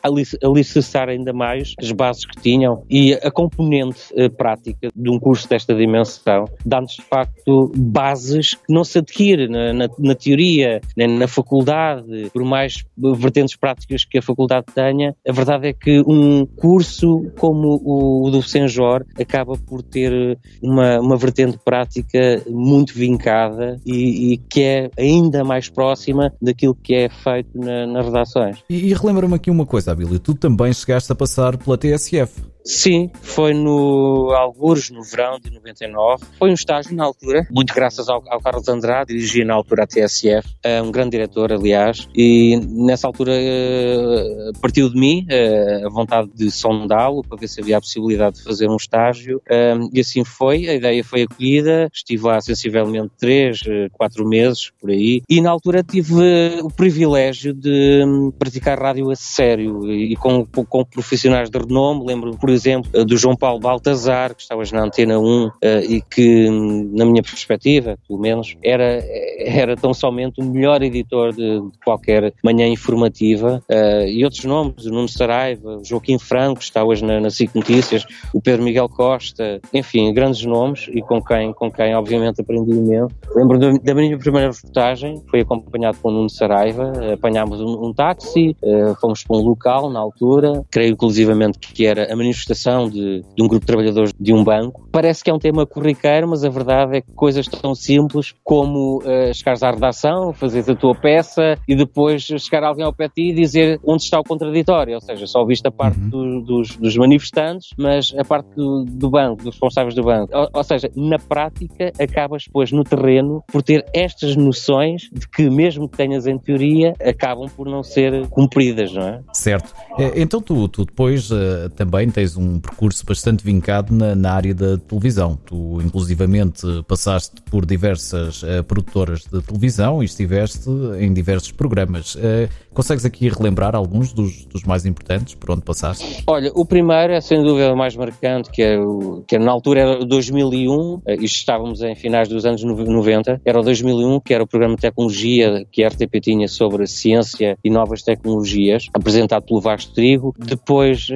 alicerçar 0.43 1.09
ainda 1.09 1.33
mais 1.33 1.73
as 1.79 1.91
bases 1.91 2.25
que 2.25 2.41
tinham 2.41 2.83
e 2.89 3.13
a 3.13 3.31
componente 3.31 4.01
uh, 4.13 4.29
prática 4.29 4.89
de 4.95 5.09
um 5.09 5.19
curso 5.19 5.47
desta 5.47 5.73
dimensão 5.73 6.45
dá-nos 6.65 6.93
de 6.93 7.01
facto 7.03 7.71
bases 7.75 8.53
que 8.53 8.73
não 8.73 8.83
se 8.83 8.99
adquire 8.99 9.47
na, 9.47 9.73
na, 9.73 9.89
na 9.97 10.15
teoria, 10.15 10.81
nem 10.95 11.07
na 11.07 11.27
faculdade, 11.27 12.29
por 12.31 12.43
mais 12.43 12.83
vertentes 12.97 13.55
práticas 13.55 14.05
que 14.05 14.17
a 14.17 14.21
faculdade 14.21 14.67
tenha, 14.73 15.15
a 15.27 15.31
verdade 15.31 15.67
é 15.67 15.73
que 15.73 16.01
um 16.01 16.45
curso 16.45 17.31
como 17.37 17.79
o, 17.83 18.27
o 18.27 18.31
do 18.31 18.41
Senjor 18.41 19.05
acaba 19.19 19.57
por 19.57 19.81
ter 19.81 20.37
uma, 20.61 20.99
uma 20.99 21.17
vertente 21.17 21.57
prática 21.63 22.41
muito 22.47 22.93
vincada 22.93 23.79
e, 23.85 24.33
e 24.33 24.37
que 24.37 24.61
é 24.61 24.89
ainda 24.97 25.25
mais 25.44 25.70
próxima 25.70 26.34
daquilo 26.41 26.75
que 26.75 26.94
é 26.94 27.10
feito 27.10 27.50
na, 27.55 27.88
nas 27.88 28.05
redações. 28.05 28.63
E, 28.70 28.89
e 28.89 28.94
relembra-me 28.94 29.36
aqui 29.36 29.50
uma 29.50 29.65
coisa, 29.65 29.91
Abílio, 29.91 30.20
tu 30.20 30.34
também 30.34 30.74
chegaste 30.74 31.12
a 31.12 31.15
passar 31.15 31.58
pela 31.58 31.77
TSF. 31.77 32.55
Sim, 32.65 33.12
foi 33.22 33.53
no 33.53 34.32
Algures, 34.36 34.89
no 34.89 35.03
verão 35.03 35.39
de 35.39 35.51
99. 35.51 36.25
Foi 36.39 36.50
um 36.50 36.55
estágio 36.55 36.96
na 36.96 37.05
altura, 37.05 37.48
muito 37.51 37.72
graças 37.72 38.10
ao, 38.10 38.24
ao 38.27 38.41
Carlos 38.41 38.67
Andrade, 38.67 39.13
dirigia 39.13 39.46
na 39.46 39.53
altura 39.53 39.84
a 39.84 39.88
TSF, 39.88 40.50
um 40.84 40.91
grande 40.91 41.12
diretor, 41.12 41.53
aliás, 41.53 42.10
e 42.15 42.60
nessa 42.67 43.05
altura 43.05 43.34
uh, 43.34 44.60
partiu 44.60 44.89
de 44.89 45.00
mim 45.00 45.27
uh, 45.29 45.86
a 45.86 45.89
vontade 45.91 46.32
de 46.34 46.50
sondá-lo 46.50 47.22
para 47.22 47.38
ver 47.38 47.48
se 47.48 47.62
havia 47.62 47.77
a 47.77 47.82
possibilidade 47.82 48.38
de 48.38 48.44
fazer 48.44 48.67
um 48.67 48.77
estágio, 48.77 49.39
um, 49.48 49.89
e 49.94 50.00
assim 50.00 50.25
foi. 50.25 50.67
A 50.67 50.74
ideia 50.74 51.03
foi 51.03 51.22
acolhida, 51.22 51.88
estive 51.94 52.24
lá 52.24 52.41
sensivelmente 52.41 53.12
três, 53.20 53.60
quatro 53.91 54.27
meses 54.27 54.72
por 54.82 54.89
aí, 54.89 55.04
e 55.29 55.41
na 55.41 55.50
altura 55.50 55.83
tive 55.83 56.59
o 56.62 56.69
privilégio 56.69 57.53
de 57.53 58.03
um, 58.05 58.31
praticar 58.31 58.79
rádio 58.79 59.09
a 59.09 59.15
sério 59.15 59.91
e 59.91 60.15
com, 60.15 60.45
com, 60.45 60.85
profissionais 60.85 61.50
de 61.50 61.57
renome. 61.57 62.05
Lembro, 62.05 62.38
por 62.38 62.50
exemplo, 62.50 62.89
eh, 62.93 63.03
do 63.03 63.17
João 63.17 63.35
Paulo 63.35 63.59
Baltazar, 63.59 64.35
que 64.35 64.45
hoje 64.53 64.74
na 64.74 64.83
Antena 64.83 65.19
1 65.19 65.51
eh, 65.62 65.85
e 65.85 66.01
que, 66.01 66.50
na 66.93 67.05
minha 67.05 67.21
perspectiva, 67.21 67.97
pelo 68.07 68.19
menos, 68.19 68.55
era, 68.63 69.03
era 69.39 69.75
tão 69.75 69.93
somente 69.93 70.41
o 70.41 70.45
melhor 70.45 70.81
editor 70.81 71.33
de, 71.33 71.59
de 71.59 71.77
qualquer 71.83 72.33
manhã 72.43 72.67
informativa. 72.67 73.62
Eh, 73.69 74.12
e 74.12 74.24
outros 74.24 74.45
nomes, 74.45 74.85
o 74.85 74.89
Nuno 74.89 75.09
Saraiva, 75.09 75.77
o 75.77 75.83
Joaquim 75.83 76.17
Franco, 76.17 76.59
que 76.59 76.65
está 76.65 76.83
hoje 76.83 77.03
na, 77.03 77.19
na 77.19 77.29
Notícias, 77.53 78.05
o 78.33 78.41
Pedro 78.41 78.63
Miguel 78.63 78.89
Costa, 78.89 79.59
enfim, 79.74 80.13
grandes 80.13 80.43
nomes 80.45 80.88
e 80.91 81.01
com 81.01 81.21
quem, 81.21 81.53
com 81.53 81.71
quem 81.71 81.95
obviamente, 81.95 82.41
aprendi 82.41 82.71
imenso. 82.71 83.13
Lembro 83.35 83.57
da 83.59 83.93
minha 83.93 84.17
primeira 84.17 84.51
reportagem, 84.51 84.94
foi 85.29 85.41
acompanhado 85.41 85.97
com 86.01 86.09
o 86.09 86.11
Nuno 86.11 86.29
Saraiva, 86.29 86.91
apanhámos 87.13 87.59
um, 87.61 87.85
um 87.85 87.93
táxi, 87.93 88.55
fomos 88.99 89.23
para 89.23 89.37
um 89.37 89.41
local 89.41 89.89
na 89.89 89.99
altura, 89.99 90.63
creio 90.71 90.93
inclusivamente 90.93 91.59
que 91.59 91.85
era 91.85 92.11
a 92.11 92.15
manifestação 92.15 92.35
manifestação 92.45 92.89
de, 92.89 93.23
de, 93.35 93.43
um 93.43 93.47
grupo 93.47 93.61
de 93.61 93.67
trabalhadores 93.67 94.13
de 94.19 94.33
um 94.33 94.43
banco. 94.43 94.87
Parece 94.91 95.23
que 95.23 95.29
é 95.29 95.33
um 95.33 95.39
tema 95.39 95.65
corriqueiro, 95.65 96.27
mas 96.27 96.43
a 96.43 96.49
verdade 96.49 96.97
é 96.97 97.01
que 97.01 97.11
coisas 97.13 97.47
tão 97.47 97.73
simples 97.73 98.33
como 98.43 98.99
uh, 98.99 99.33
chegares 99.33 99.63
à 99.63 99.71
redação, 99.71 100.33
fazeres 100.33 100.69
a 100.69 100.75
tua 100.75 100.93
peça 100.95 101.57
e 101.67 101.75
depois 101.75 102.23
chegar 102.23 102.63
alguém 102.63 102.85
ao 102.85 102.93
pé 102.93 103.07
de 103.07 103.13
ti 103.13 103.29
e 103.29 103.33
dizer 103.33 103.79
onde 103.83 104.03
está 104.03 104.19
o 104.19 104.23
contraditório. 104.23 104.95
Ou 104.95 105.01
seja, 105.01 105.25
só 105.27 105.45
viste 105.45 105.67
a 105.67 105.71
parte 105.71 105.99
uhum. 105.99 106.09
do, 106.09 106.41
dos, 106.41 106.75
dos, 106.77 106.97
manifestantes, 106.97 107.69
mas 107.77 108.13
a 108.17 108.23
parte 108.23 108.49
do, 108.55 108.85
do 108.85 109.09
banco, 109.09 109.43
dos 109.43 109.53
responsáveis 109.55 109.95
do 109.95 110.03
banco. 110.03 110.35
Ou, 110.35 110.49
ou, 110.53 110.63
seja, 110.63 110.89
na 110.95 111.17
prática 111.17 111.91
acabas 111.99 112.43
depois 112.45 112.71
no 112.71 112.83
terreno 112.83 113.43
por 113.47 113.61
ter 113.61 113.85
estas 113.93 114.35
noções 114.35 114.84
de 114.93 115.27
que 115.27 115.49
mesmo 115.49 115.87
que 115.89 115.97
tenhas 115.97 116.27
em 116.27 116.37
teoria, 116.37 116.93
acabam 117.03 117.49
por 117.49 117.67
não 117.67 117.83
ser 117.83 118.27
cumpridas, 118.27 118.93
não 118.93 119.03
é? 119.03 119.19
Certo. 119.33 119.73
É, 119.97 120.21
então 120.21 120.41
tu, 120.41 120.67
tu 120.67 120.85
depois 120.85 121.31
uh, 121.31 121.69
também 121.75 122.09
tens 122.09 122.35
um 122.35 122.59
percurso 122.59 123.05
bastante 123.05 123.43
vincado 123.43 123.93
na, 123.93 124.13
na, 124.13 124.33
área 124.33 124.53
da 124.53 124.77
televisão. 124.77 125.37
Tu, 125.45 125.81
inclusivamente, 125.81 126.61
passaste 126.87 127.41
por 127.49 127.65
diversas 127.65 128.43
uh, 128.43 128.63
produtoras 128.67 129.21
de 129.21 129.41
televisão 129.41 130.01
e 130.01 130.05
estiveste 130.05 130.69
em 130.99 131.13
diversos 131.13 131.51
programas. 131.51 132.15
Uh, 132.15 132.49
consegues 132.73 133.05
aqui 133.05 133.29
relembrar 133.29 133.75
alguns 133.75 134.11
dos, 134.11 134.45
dos, 134.45 134.63
mais 134.63 134.85
importantes 134.85 135.33
por 135.35 135.51
onde 135.51 135.61
passaste? 135.61 136.23
Olha, 136.27 136.51
o 136.53 136.65
primeiro 136.65 137.13
é 137.13 137.21
sem 137.21 137.41
dúvida 137.41 137.73
o 137.73 137.77
mais 137.77 137.95
marcante, 137.95 138.51
que, 138.51 138.61
é 138.61 138.77
o, 138.77 139.23
que 139.25 139.37
é, 139.37 139.39
na 139.39 139.51
altura 139.51 139.79
era 139.79 140.05
2001, 140.05 140.71
uh, 140.71 141.01
isto 141.21 141.37
estávamos 141.37 141.81
em 141.81 141.95
finais 141.95 142.27
dos 142.27 142.45
anos 142.45 142.61
90, 142.63 143.41
era 143.45 143.59
o 143.59 143.63
2001, 143.63 144.19
que 144.19 144.33
era 144.33 144.43
o 144.43 144.47
programa 144.47 144.75
tecnologia 144.75 145.65
que 145.72 145.84
a 145.84 145.88
RTP 145.88 146.20
tinha 146.22 146.48
sobre 146.48 146.86
ciência 146.88 147.58
e 147.63 147.70
novas 147.70 148.01
tecnologias, 148.01 148.88
apresentado 148.94 149.46
pelo 149.46 149.62
Vasco 149.62 149.94
Trigo. 149.94 150.34
Depois, 150.38 151.08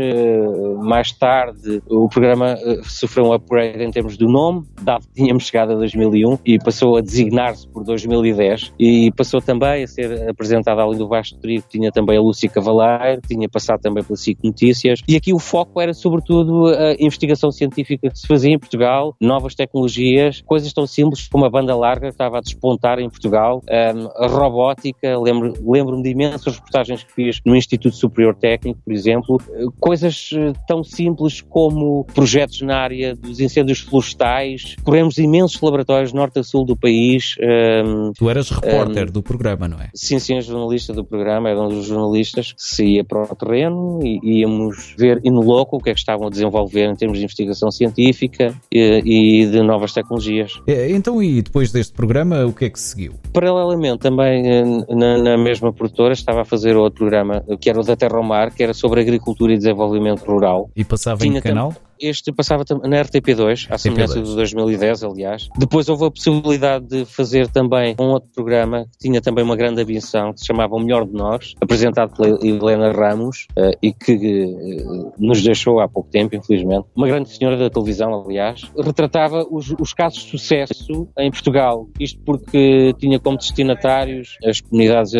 mais 0.81 1.09
mais 1.09 1.11
tarde 1.13 1.81
o 1.89 2.09
programa 2.09 2.55
uh, 2.55 2.83
sofreu 2.83 3.25
um 3.25 3.33
upgrade 3.33 3.81
em 3.81 3.89
termos 3.89 4.17
do 4.17 4.27
nome, 4.27 4.65
dado 4.81 5.05
que 5.07 5.13
tínhamos 5.13 5.45
chegado 5.45 5.71
a 5.71 5.75
2001 5.75 6.39
e 6.45 6.59
passou 6.59 6.97
a 6.97 7.01
designar-se 7.01 7.67
por 7.69 7.85
2010 7.85 8.73
e 8.77 9.11
passou 9.13 9.41
também 9.41 9.83
a 9.83 9.87
ser 9.87 10.29
apresentado 10.29 10.79
além 10.79 10.97
do 10.97 11.07
Vasco 11.07 11.39
Trigo, 11.39 11.63
tinha 11.69 11.89
também 11.89 12.17
a 12.17 12.21
Lúcia 12.21 12.49
Cavaleiro, 12.49 13.21
tinha 13.25 13.47
passado 13.47 13.79
também 13.81 14.03
pela 14.03 14.17
SIC 14.17 14.39
Notícias. 14.43 15.01
E 15.07 15.15
aqui 15.15 15.33
o 15.33 15.39
foco 15.39 15.79
era 15.79 15.93
sobretudo 15.93 16.67
a 16.67 16.93
investigação 16.99 17.49
científica 17.49 18.09
que 18.09 18.19
se 18.19 18.27
fazia 18.27 18.53
em 18.53 18.59
Portugal, 18.59 19.15
novas 19.21 19.55
tecnologias, 19.55 20.41
coisas 20.41 20.73
tão 20.73 20.85
simples 20.85 21.27
como 21.27 21.45
a 21.45 21.49
banda 21.49 21.75
larga 21.75 22.07
que 22.07 22.13
estava 22.13 22.39
a 22.39 22.41
despontar 22.41 22.99
em 22.99 23.09
Portugal, 23.09 23.48
um, 23.57 24.23
a 24.23 24.27
robótica, 24.27 25.17
lembro-me 25.19 25.57
lembro 25.63 26.01
de 26.01 26.09
imensas 26.09 26.55
reportagens 26.55 27.03
que 27.03 27.13
fiz 27.13 27.41
no 27.45 27.55
Instituto 27.55 27.95
Superior 27.95 28.35
Técnico, 28.35 28.79
por 28.83 28.93
exemplo, 28.93 29.37
coisas 29.79 30.29
eh, 30.33 30.53
tão 30.67 30.83
simples 30.83 31.09
simples 31.09 31.41
como 31.41 32.05
projetos 32.05 32.61
na 32.61 32.77
área 32.77 33.15
dos 33.15 33.39
incêndios 33.39 33.79
florestais. 33.79 34.75
Corremos 34.83 35.17
imensos 35.17 35.59
laboratórios 35.61 36.13
norte 36.13 36.39
a 36.39 36.43
sul 36.43 36.65
do 36.65 36.75
país. 36.75 37.35
Um, 37.39 38.11
tu 38.13 38.29
eras 38.29 38.49
repórter 38.49 39.09
um, 39.09 39.11
do 39.11 39.23
programa, 39.23 39.67
não 39.67 39.79
é? 39.79 39.89
Sim, 39.93 40.19
sim, 40.19 40.39
jornalista 40.41 40.93
do 40.93 41.03
programa, 41.03 41.49
era 41.49 41.61
um 41.61 41.69
dos 41.69 41.85
jornalistas 41.85 42.53
que 42.53 42.63
se 42.63 42.85
ia 42.85 43.03
para 43.03 43.23
o 43.23 43.35
terreno 43.35 43.99
e 44.03 44.39
íamos 44.39 44.95
ver 44.97 45.19
in 45.23 45.31
loco 45.31 45.77
o 45.77 45.79
que 45.79 45.89
é 45.89 45.93
que 45.93 45.99
estavam 45.99 46.27
a 46.27 46.29
desenvolver 46.29 46.89
em 46.89 46.95
termos 46.95 47.17
de 47.17 47.23
investigação 47.23 47.71
científica 47.71 48.53
e, 48.71 49.41
e 49.41 49.45
de 49.47 49.61
novas 49.61 49.93
tecnologias. 49.93 50.53
É, 50.67 50.91
então, 50.91 51.21
e 51.21 51.41
depois 51.41 51.71
deste 51.71 51.93
programa, 51.93 52.45
o 52.45 52.53
que 52.53 52.65
é 52.65 52.69
que 52.69 52.79
seguiu? 52.79 53.13
Paralelamente, 53.39 53.99
também 53.99 54.45
eh, 54.45 54.63
na, 54.93 55.17
na 55.17 55.37
mesma 55.37 55.71
produtora, 55.71 56.11
estava 56.11 56.41
a 56.41 56.45
fazer 56.45 56.75
outro 56.75 56.99
programa 56.99 57.41
que 57.61 57.69
era 57.69 57.79
o 57.79 57.83
da 57.83 57.95
Terra 57.95 58.17
ao 58.17 58.23
Mar, 58.23 58.53
que 58.53 58.61
era 58.61 58.73
sobre 58.73 58.99
agricultura 58.99 59.53
e 59.53 59.57
desenvolvimento 59.57 60.25
rural. 60.25 60.69
E 60.75 60.83
passava 60.83 61.21
Tinha 61.21 61.37
em 61.37 61.41
que 61.41 61.47
canal? 61.47 61.73
Este 61.99 62.31
passava 62.31 62.63
na 62.83 63.01
RTP2, 63.03 63.67
à 63.69 63.77
semelhança 63.77 64.21
do 64.21 64.35
2010, 64.35 65.03
aliás. 65.03 65.49
Depois 65.57 65.89
houve 65.89 66.05
a 66.05 66.11
possibilidade 66.11 66.87
de 66.87 67.05
fazer 67.05 67.47
também 67.49 67.95
um 67.99 68.11
outro 68.11 68.29
programa 68.33 68.85
que 68.85 68.99
tinha 68.99 69.21
também 69.21 69.43
uma 69.43 69.55
grande 69.55 69.81
ambição, 69.81 70.31
que 70.31 70.39
se 70.39 70.45
chamava 70.45 70.75
O 70.75 70.79
Melhor 70.79 71.05
de 71.05 71.13
Nós, 71.13 71.55
apresentado 71.59 72.15
pela 72.15 72.39
Helena 72.41 72.91
Ramos 72.91 73.47
uh, 73.57 73.77
e 73.81 73.91
que 73.91 74.13
uh, 74.13 75.13
nos 75.19 75.43
deixou 75.43 75.81
há 75.81 75.89
pouco 75.89 76.09
tempo, 76.09 76.35
infelizmente. 76.35 76.87
Uma 76.95 77.07
grande 77.07 77.29
senhora 77.29 77.57
da 77.57 77.69
televisão, 77.69 78.23
aliás. 78.25 78.61
Retratava 78.77 79.45
os, 79.49 79.75
os 79.77 79.93
casos 79.93 80.23
de 80.23 80.29
sucesso 80.29 81.09
em 81.17 81.29
Portugal. 81.29 81.87
Isto 81.99 82.21
porque 82.25 82.93
tinha 82.97 83.19
como 83.19 83.37
destinatários 83.37 84.37
as 84.45 84.61
comunidades 84.61 85.13
uh, 85.13 85.17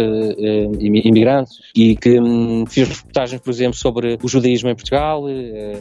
imigrantes 0.80 1.58
e 1.76 1.96
que 1.98 2.20
um, 2.20 2.66
fiz 2.66 2.88
reportagens, 2.88 3.42
por 3.42 3.50
exemplo, 3.50 3.76
sobre 3.76 4.18
o 4.24 4.28
judaísmo 4.28 4.70
em 4.70 4.76
Portugal, 4.76 5.24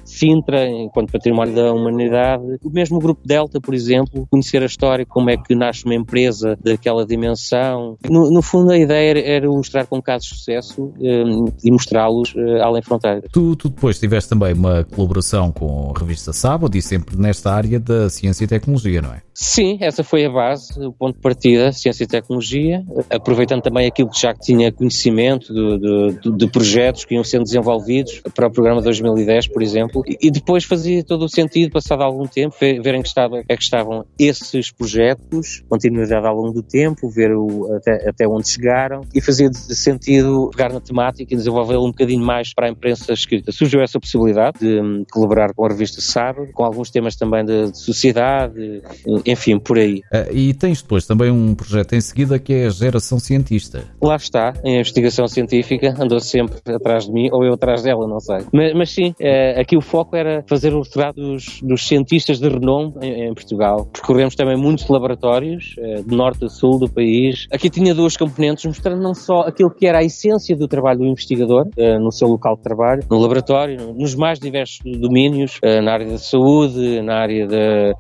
Sintra, 0.05 0.67
enquanto 0.88 1.12
património 1.12 1.54
da 1.54 1.73
humanidade. 1.73 2.45
O 2.62 2.71
mesmo 2.71 2.99
grupo 2.99 3.21
Delta, 3.25 3.61
por 3.61 3.75
exemplo, 3.75 4.26
conhecer 4.30 4.62
a 4.62 4.66
história, 4.66 5.07
como 5.07 5.30
é 5.30 5.37
que 5.37 5.54
nasce 5.54 5.85
uma 5.85 5.95
empresa 5.95 6.59
daquela 6.62 7.07
dimensão. 7.07 7.97
No, 8.09 8.30
no 8.30 8.42
fundo, 8.42 8.73
a 8.73 8.78
ideia 8.78 9.11
era, 9.11 9.21
era 9.21 9.49
mostrar 9.49 9.87
com 9.87 10.00
casos 10.00 10.28
de 10.28 10.37
sucesso 10.37 10.92
um, 10.99 11.47
e 11.62 11.71
mostrá-los 11.71 12.35
uh, 12.35 12.62
além 12.62 12.83
fronteiras. 12.83 13.25
Tu, 13.33 13.57
tu, 13.57 13.68
depois 13.68 13.99
tiveste 13.99 14.30
também 14.30 14.52
uma 14.54 14.85
colaboração 14.85 15.52
com 15.52 15.92
a 15.95 15.99
revista 15.99 16.33
Sábado 16.33 16.76
e 16.76 16.83
sempre 16.83 17.16
nesta 17.16 17.52
área 17.52 17.78
da 17.78 18.09
ciência 18.09 18.45
e 18.45 18.47
tecnologia, 18.47 19.02
não 19.02 19.12
é? 19.12 19.23
Sim, 19.35 19.78
essa 19.80 20.02
foi 20.02 20.25
a 20.25 20.30
base, 20.30 20.85
o 20.85 20.92
ponto 20.92 21.14
de 21.14 21.21
partida, 21.21 21.71
ciência 21.71 22.02
e 22.02 22.07
tecnologia, 22.09 22.85
aproveitando 23.09 23.62
também 23.62 23.87
aquilo 23.87 24.11
que 24.11 24.21
já 24.21 24.35
tinha 24.35 24.73
conhecimento 24.73 25.54
de, 25.54 26.21
de, 26.21 26.37
de 26.37 26.47
projetos 26.49 27.04
que 27.04 27.14
iam 27.14 27.23
sendo 27.23 27.45
desenvolvidos 27.45 28.21
para 28.35 28.49
o 28.49 28.50
programa 28.50 28.83
2010, 28.83 29.47
por 29.47 29.62
exemplo, 29.62 30.02
e 30.21 30.28
depois 30.30 30.64
fazer 30.64 30.77
fazia 30.78 31.02
todo 31.02 31.25
o 31.25 31.28
sentido, 31.28 31.73
passado 31.73 32.02
algum 32.02 32.26
tempo, 32.26 32.54
verem 32.61 33.02
que, 33.02 33.08
estava, 33.08 33.42
é 33.49 33.56
que 33.56 33.62
estavam 33.62 34.04
esses 34.18 34.70
projetos, 34.70 35.64
continuidade 35.68 36.26
ao 36.26 36.35
longo 36.35 36.52
do 36.52 36.62
tempo, 36.62 37.11
ver 37.11 37.32
o, 37.32 37.75
até, 37.75 38.08
até 38.08 38.28
onde 38.28 38.49
chegaram 38.49 39.00
e 39.12 39.20
fazia 39.20 39.52
sentido 39.52 40.50
pegar 40.52 40.73
na 40.73 40.80
temática 40.80 41.35
e 41.35 41.37
desenvolvê-la 41.37 41.82
um 41.82 41.88
bocadinho 41.90 42.25
mais 42.25 42.54
para 42.54 42.68
a 42.68 42.70
imprensa 42.70 43.12
escrita. 43.12 43.50
Surgiu 43.50 43.80
essa 43.80 43.99
possibilidade 43.99 44.61
de 44.61 44.80
um, 44.80 45.04
colaborar 45.11 45.52
com 45.52 45.64
a 45.64 45.68
revista 45.68 46.00
Sábado, 46.00 46.49
com 46.52 46.64
alguns 46.64 46.90
temas 46.90 47.16
também 47.16 47.44
de, 47.44 47.73
de 47.73 47.78
sociedade, 47.78 48.82
enfim, 49.26 49.58
por 49.58 49.78
aí. 49.78 50.02
Uh, 50.12 50.32
e 50.32 50.54
tens 50.54 50.80
depois 50.80 51.06
também 51.06 51.30
um 51.30 51.54
projeto 51.54 51.94
em 51.94 52.00
seguida 52.00 52.38
que 52.38 52.52
é 52.52 52.66
a 52.66 52.70
Geração 52.70 53.18
Cientista. 53.18 53.85
Lá 54.00 54.14
está, 54.14 54.54
a 54.64 54.68
investigação 54.68 55.26
científica 55.26 55.94
andou 55.99 56.20
sempre 56.20 56.58
atrás 56.73 57.06
de 57.06 57.12
mim, 57.12 57.28
ou 57.32 57.44
eu 57.44 57.54
atrás 57.54 57.82
dela, 57.82 58.06
não 58.06 58.20
sei. 58.20 58.38
Mas, 58.52 58.75
mas 58.75 58.90
sim, 58.90 59.11
uh, 59.20 59.61
aqui 59.61 59.76
o 59.76 59.80
foco 59.80 60.14
era 60.14 60.44
fazer 60.47 60.67
o 60.75 60.82
retrato 60.82 61.20
dos, 61.20 61.60
dos 61.62 61.87
cientistas 61.87 62.38
de 62.38 62.48
renome 62.48 62.94
em, 63.02 63.28
em, 63.28 63.34
Portugal. 63.34 63.87
Percorremos 63.92 64.34
também 64.34 64.56
muitos 64.56 64.88
laboratórios, 64.88 65.75
uh, 65.78 66.02
de 66.02 66.16
norte 66.16 66.44
a 66.44 66.48
sul 66.48 66.78
do 66.78 66.88
país. 66.88 67.46
Aqui 67.52 67.70
tinha 67.70 67.94
duas 67.94 68.16
componentes, 68.16 68.64
mostrando 68.64 69.02
não 69.02 69.14
só 69.14 69.42
aquilo 69.42 69.70
que 69.70 69.87
era 69.87 69.98
a 69.98 70.04
essência 70.04 70.56
do 70.56 70.66
trabalho 70.68 71.00
do 71.00 71.06
investigador, 71.06 71.66
no 72.00 72.10
seu 72.10 72.28
local 72.28 72.56
de 72.56 72.62
trabalho, 72.62 73.02
no 73.10 73.18
laboratório, 73.18 73.94
nos 73.94 74.14
mais 74.14 74.38
diversos 74.38 74.80
domínios, 75.00 75.58
na 75.82 75.92
área 75.92 76.06
da 76.06 76.18
saúde, 76.18 77.00
na 77.02 77.16
área 77.16 77.46
da, 77.46 77.94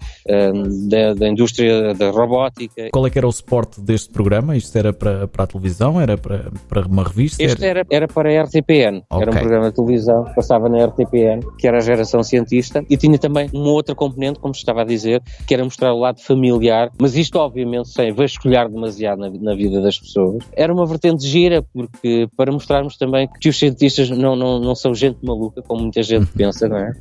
da, 0.88 1.14
da 1.14 1.28
indústria 1.28 1.94
da 1.94 2.10
robótica. 2.10 2.88
Qual 2.92 3.06
é 3.06 3.10
que 3.10 3.18
era 3.18 3.26
o 3.26 3.32
suporte 3.32 3.80
deste 3.80 4.10
programa? 4.10 4.56
Isto 4.56 4.76
era 4.76 4.92
para, 4.92 5.28
para 5.28 5.44
a 5.44 5.46
televisão? 5.46 6.00
Era 6.00 6.16
para, 6.16 6.50
para 6.68 6.86
uma 6.86 7.04
revista? 7.04 7.42
Este 7.42 7.64
era, 7.64 7.84
era 7.90 8.08
para 8.08 8.30
a 8.30 8.42
RTPN. 8.44 9.02
Okay. 9.10 9.22
Era 9.22 9.30
um 9.30 9.34
programa 9.34 9.70
de 9.70 9.76
televisão, 9.76 10.24
passava 10.34 10.68
na 10.68 10.84
RTPN, 10.86 11.40
que 11.58 11.66
era 11.66 11.78
a 11.78 11.80
geração 11.80 12.22
cientista, 12.58 12.84
e 12.88 12.96
tinha 12.96 13.18
também 13.18 13.48
uma 13.52 13.70
outra 13.70 13.94
componente, 13.94 14.38
como 14.38 14.52
estava 14.52 14.82
a 14.82 14.84
dizer, 14.84 15.22
que 15.46 15.54
era 15.54 15.64
mostrar 15.64 15.92
o 15.92 15.98
lado 15.98 16.20
familiar, 16.20 16.90
mas 17.00 17.16
isto 17.16 17.38
obviamente 17.38 17.88
sem 17.88 18.12
vasculhar 18.12 18.68
demasiado 18.68 19.18
na, 19.20 19.30
na 19.30 19.54
vida 19.54 19.80
das 19.80 19.98
pessoas. 19.98 20.44
Era 20.52 20.72
uma 20.72 20.86
vertente 20.86 21.26
gira, 21.26 21.62
porque 21.62 22.28
para 22.36 22.52
mostrarmos 22.52 22.96
também 22.96 23.28
que 23.40 23.48
os 23.48 23.58
cientistas 23.58 24.10
não, 24.10 24.34
não, 24.36 24.58
não 24.58 24.74
são 24.74 24.94
gente 24.94 25.18
maluca, 25.22 25.62
como 25.62 25.82
muita 25.82 26.02
gente 26.02 26.30
pensa, 26.32 26.68
não 26.68 26.78
é? 26.78 26.92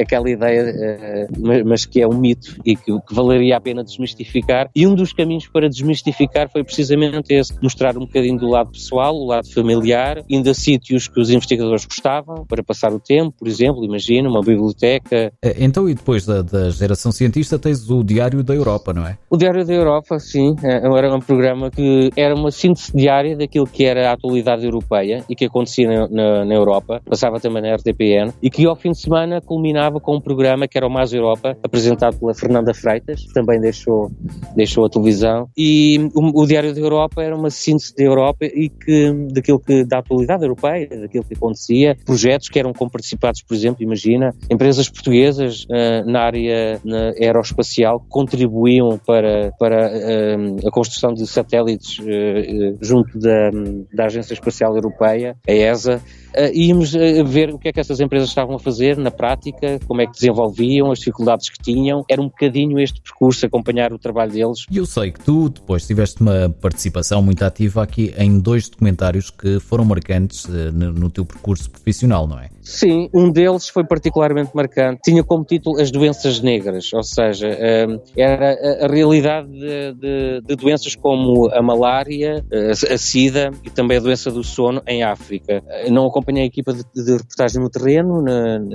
Aquela 0.00 0.28
ideia, 0.28 1.28
uh, 1.30 1.64
mas 1.64 1.84
que 1.84 2.00
é 2.00 2.06
um 2.06 2.18
mito 2.18 2.56
e 2.64 2.76
que, 2.76 3.00
que 3.00 3.14
valeria 3.14 3.56
a 3.56 3.60
pena 3.60 3.84
desmistificar. 3.84 4.70
E 4.74 4.86
um 4.86 4.94
dos 4.94 5.12
caminhos 5.12 5.46
para 5.46 5.68
desmistificar 5.68 6.50
foi 6.50 6.64
precisamente 6.64 7.32
esse, 7.32 7.54
mostrar 7.62 7.96
um 7.96 8.00
bocadinho 8.00 8.38
do 8.38 8.48
lado 8.48 8.72
pessoal, 8.72 9.14
o 9.14 9.26
lado 9.26 9.50
familiar, 9.52 10.22
indo 10.28 10.50
a 10.50 10.54
sítios 10.54 11.08
que 11.08 11.20
os 11.20 11.30
investigadores 11.30 11.84
gostavam 11.84 12.44
para 12.46 12.62
passar 12.62 12.92
o 12.92 13.00
tempo, 13.00 13.34
por 13.38 13.48
exemplo, 13.48 13.84
imagina, 13.84 14.28
uma 14.28 14.40
biblioteca. 14.40 14.95
É, 15.10 15.56
então, 15.58 15.88
e 15.88 15.94
depois 15.94 16.24
da, 16.26 16.42
da 16.42 16.70
geração 16.70 17.12
cientista, 17.12 17.58
tens 17.58 17.88
o 17.90 18.02
Diário 18.02 18.42
da 18.42 18.54
Europa, 18.54 18.92
não 18.92 19.06
é? 19.06 19.18
O 19.30 19.36
Diário 19.36 19.64
da 19.64 19.72
Europa, 19.72 20.18
sim, 20.18 20.54
é, 20.62 20.76
era 20.76 21.14
um 21.14 21.20
programa 21.20 21.70
que 21.70 22.10
era 22.16 22.34
uma 22.34 22.50
síntese 22.50 22.94
diária 22.94 23.36
daquilo 23.36 23.66
que 23.66 23.84
era 23.84 24.10
a 24.10 24.12
atualidade 24.12 24.64
europeia 24.64 25.24
e 25.28 25.34
que 25.34 25.46
acontecia 25.46 25.88
na, 25.88 26.08
na, 26.08 26.44
na 26.44 26.54
Europa, 26.54 27.00
passava 27.04 27.40
também 27.40 27.62
na 27.62 27.74
RTPN, 27.74 28.32
e 28.42 28.50
que 28.50 28.66
ao 28.66 28.76
fim 28.76 28.90
de 28.90 29.00
semana 29.00 29.40
culminava 29.40 30.00
com 30.00 30.16
um 30.16 30.20
programa 30.20 30.68
que 30.68 30.76
era 30.76 30.86
o 30.86 30.90
Mais 30.90 31.12
Europa, 31.12 31.56
apresentado 31.62 32.18
pela 32.18 32.34
Fernanda 32.34 32.72
Freitas, 32.74 33.22
que 33.22 33.32
também 33.32 33.60
deixou, 33.60 34.10
deixou 34.54 34.84
a 34.84 34.90
televisão, 34.90 35.48
e 35.56 36.10
o, 36.14 36.42
o 36.42 36.46
Diário 36.46 36.74
da 36.74 36.80
Europa 36.80 37.22
era 37.22 37.36
uma 37.36 37.50
síntese 37.50 37.94
da 37.96 38.04
Europa 38.04 38.44
e 38.44 38.68
que, 38.68 39.12
daquilo 39.32 39.58
que, 39.58 39.84
da 39.84 39.98
atualidade 39.98 40.42
europeia, 40.42 40.88
daquilo 40.88 41.24
que 41.24 41.34
acontecia, 41.34 41.96
projetos 42.04 42.48
que 42.48 42.58
eram 42.58 42.72
comparticipados, 42.72 43.42
por 43.42 43.54
exemplo, 43.54 43.82
imagina, 43.82 44.34
empresas 44.50 44.75
portuguesas 44.88 45.64
uh, 45.64 46.10
na 46.10 46.20
área 46.20 46.80
na 46.84 47.10
aeroespacial 47.18 48.04
contribuíam 48.08 48.98
para, 48.98 49.52
para 49.58 49.88
uh, 49.88 50.68
a 50.68 50.70
construção 50.70 51.12
de 51.12 51.26
satélites 51.26 51.98
uh, 51.98 52.78
junto 52.80 53.18
da, 53.18 53.50
da 53.92 54.06
Agência 54.06 54.34
Espacial 54.34 54.74
Europeia, 54.74 55.36
a 55.46 55.52
ESA, 55.52 55.96
uh, 55.96 56.50
íamos 56.52 56.92
ver 56.92 57.52
o 57.52 57.58
que 57.58 57.68
é 57.68 57.72
que 57.72 57.80
essas 57.80 58.00
empresas 58.00 58.28
estavam 58.28 58.56
a 58.56 58.58
fazer 58.58 58.96
na 58.96 59.10
prática, 59.10 59.78
como 59.86 60.00
é 60.00 60.06
que 60.06 60.12
desenvolviam, 60.12 60.90
as 60.90 60.98
dificuldades 60.98 61.48
que 61.48 61.58
tinham. 61.62 62.04
Era 62.08 62.20
um 62.20 62.28
bocadinho 62.28 62.78
este 62.78 63.00
percurso, 63.00 63.46
acompanhar 63.46 63.92
o 63.92 63.98
trabalho 63.98 64.32
deles. 64.32 64.66
E 64.70 64.76
eu 64.76 64.86
sei 64.86 65.12
que 65.12 65.20
tu 65.20 65.48
depois 65.48 65.86
tiveste 65.86 66.20
uma 66.20 66.50
participação 66.60 67.22
muito 67.22 67.42
ativa 67.44 67.82
aqui 67.82 68.14
em 68.18 68.38
dois 68.38 68.68
documentários 68.68 69.30
que 69.30 69.58
foram 69.60 69.84
marcantes 69.84 70.46
no, 70.46 70.92
no 70.92 71.10
teu 71.10 71.24
percurso 71.24 71.70
profissional, 71.70 72.26
não 72.26 72.38
é? 72.38 72.48
Sim, 72.62 73.08
um 73.14 73.30
deles 73.30 73.68
foi 73.68 73.84
particularmente 73.84 74.50
marcante. 74.54 74.65
Tinha 75.02 75.22
como 75.22 75.44
título 75.44 75.80
As 75.80 75.90
Doenças 75.90 76.40
Negras, 76.40 76.92
ou 76.92 77.02
seja, 77.02 77.48
era 78.16 78.84
a 78.84 78.86
realidade 78.86 79.48
de, 79.48 79.92
de, 79.94 80.40
de 80.42 80.56
doenças 80.56 80.94
como 80.94 81.48
a 81.52 81.62
malária, 81.62 82.44
a 82.90 82.98
sida 82.98 83.50
e 83.64 83.70
também 83.70 83.98
a 83.98 84.00
doença 84.00 84.30
do 84.30 84.42
sono 84.42 84.82
em 84.86 85.02
África. 85.02 85.62
Não 85.90 86.06
acompanhei 86.06 86.44
a 86.44 86.46
equipa 86.46 86.72
de, 86.72 86.82
de 86.94 87.12
reportagem 87.12 87.60
no 87.62 87.70
terreno, 87.70 88.22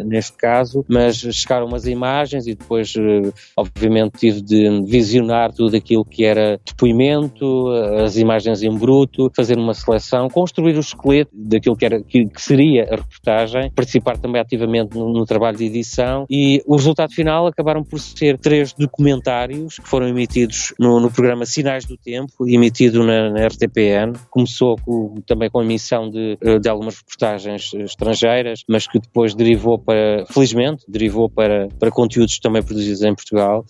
neste 0.05 0.37
caso, 0.37 0.85
mas 0.87 1.17
chegaram 1.17 1.67
umas 1.67 1.85
imagens 1.85 2.47
e 2.47 2.55
depois, 2.55 2.93
eh, 2.97 3.31
obviamente, 3.55 4.17
tive 4.17 4.41
de 4.41 4.81
visionar 4.85 5.51
tudo 5.53 5.75
aquilo 5.75 6.05
que 6.05 6.23
era 6.23 6.59
depoimento, 6.65 7.69
as 8.03 8.17
imagens 8.17 8.61
em 8.63 8.75
bruto, 8.77 9.31
fazer 9.35 9.57
uma 9.57 9.73
seleção, 9.73 10.29
construir 10.29 10.75
o 10.75 10.79
esqueleto 10.79 11.31
daquilo 11.33 11.75
que, 11.75 11.85
era, 11.85 12.01
que 12.01 12.29
seria 12.37 12.83
a 12.83 12.95
reportagem, 12.95 13.71
participar 13.71 14.17
também 14.17 14.41
ativamente 14.41 14.97
no, 14.97 15.11
no, 15.11 15.25
trabalho 15.25 15.57
de 15.57 15.65
edição 15.81 16.25
e 16.29 16.61
o 16.65 16.75
resultado 16.75 17.13
final 17.13 17.47
acabaram 17.47 17.83
por 17.83 17.99
ser 17.99 18.37
três 18.37 18.73
documentários 18.73 19.77
que 19.77 19.87
foram 19.87 20.07
emitidos 20.07 20.73
no, 20.79 20.99
no 20.99 21.11
programa 21.11 21.45
Sinais 21.45 21.85
do 21.85 21.97
Tempo, 21.97 22.47
emitido 22.47 23.03
na, 23.03 23.29
na 23.29 23.47
RTPN. 23.47 24.13
Começou 24.29 24.77
com, 24.77 25.15
também 25.25 25.49
com 25.49 25.59
a 25.59 25.63
emissão 25.63 26.09
de, 26.09 26.37
eh, 26.41 26.59
de 26.59 26.69
algumas 26.69 26.97
reportagens 26.97 27.73
estrangeiras, 27.73 28.63
mas 28.67 28.87
que 28.87 28.99
depois 28.99 29.33
derivou 29.33 29.77
para, 29.77 30.25
felizmente, 30.29 30.85
derivou 30.87 31.29
para, 31.29 31.67
para 31.79 31.91
conteúdos 31.91 32.39
também 32.39 32.63
produzidos 32.63 33.01
em 33.01 33.13
Portugal 33.13 33.65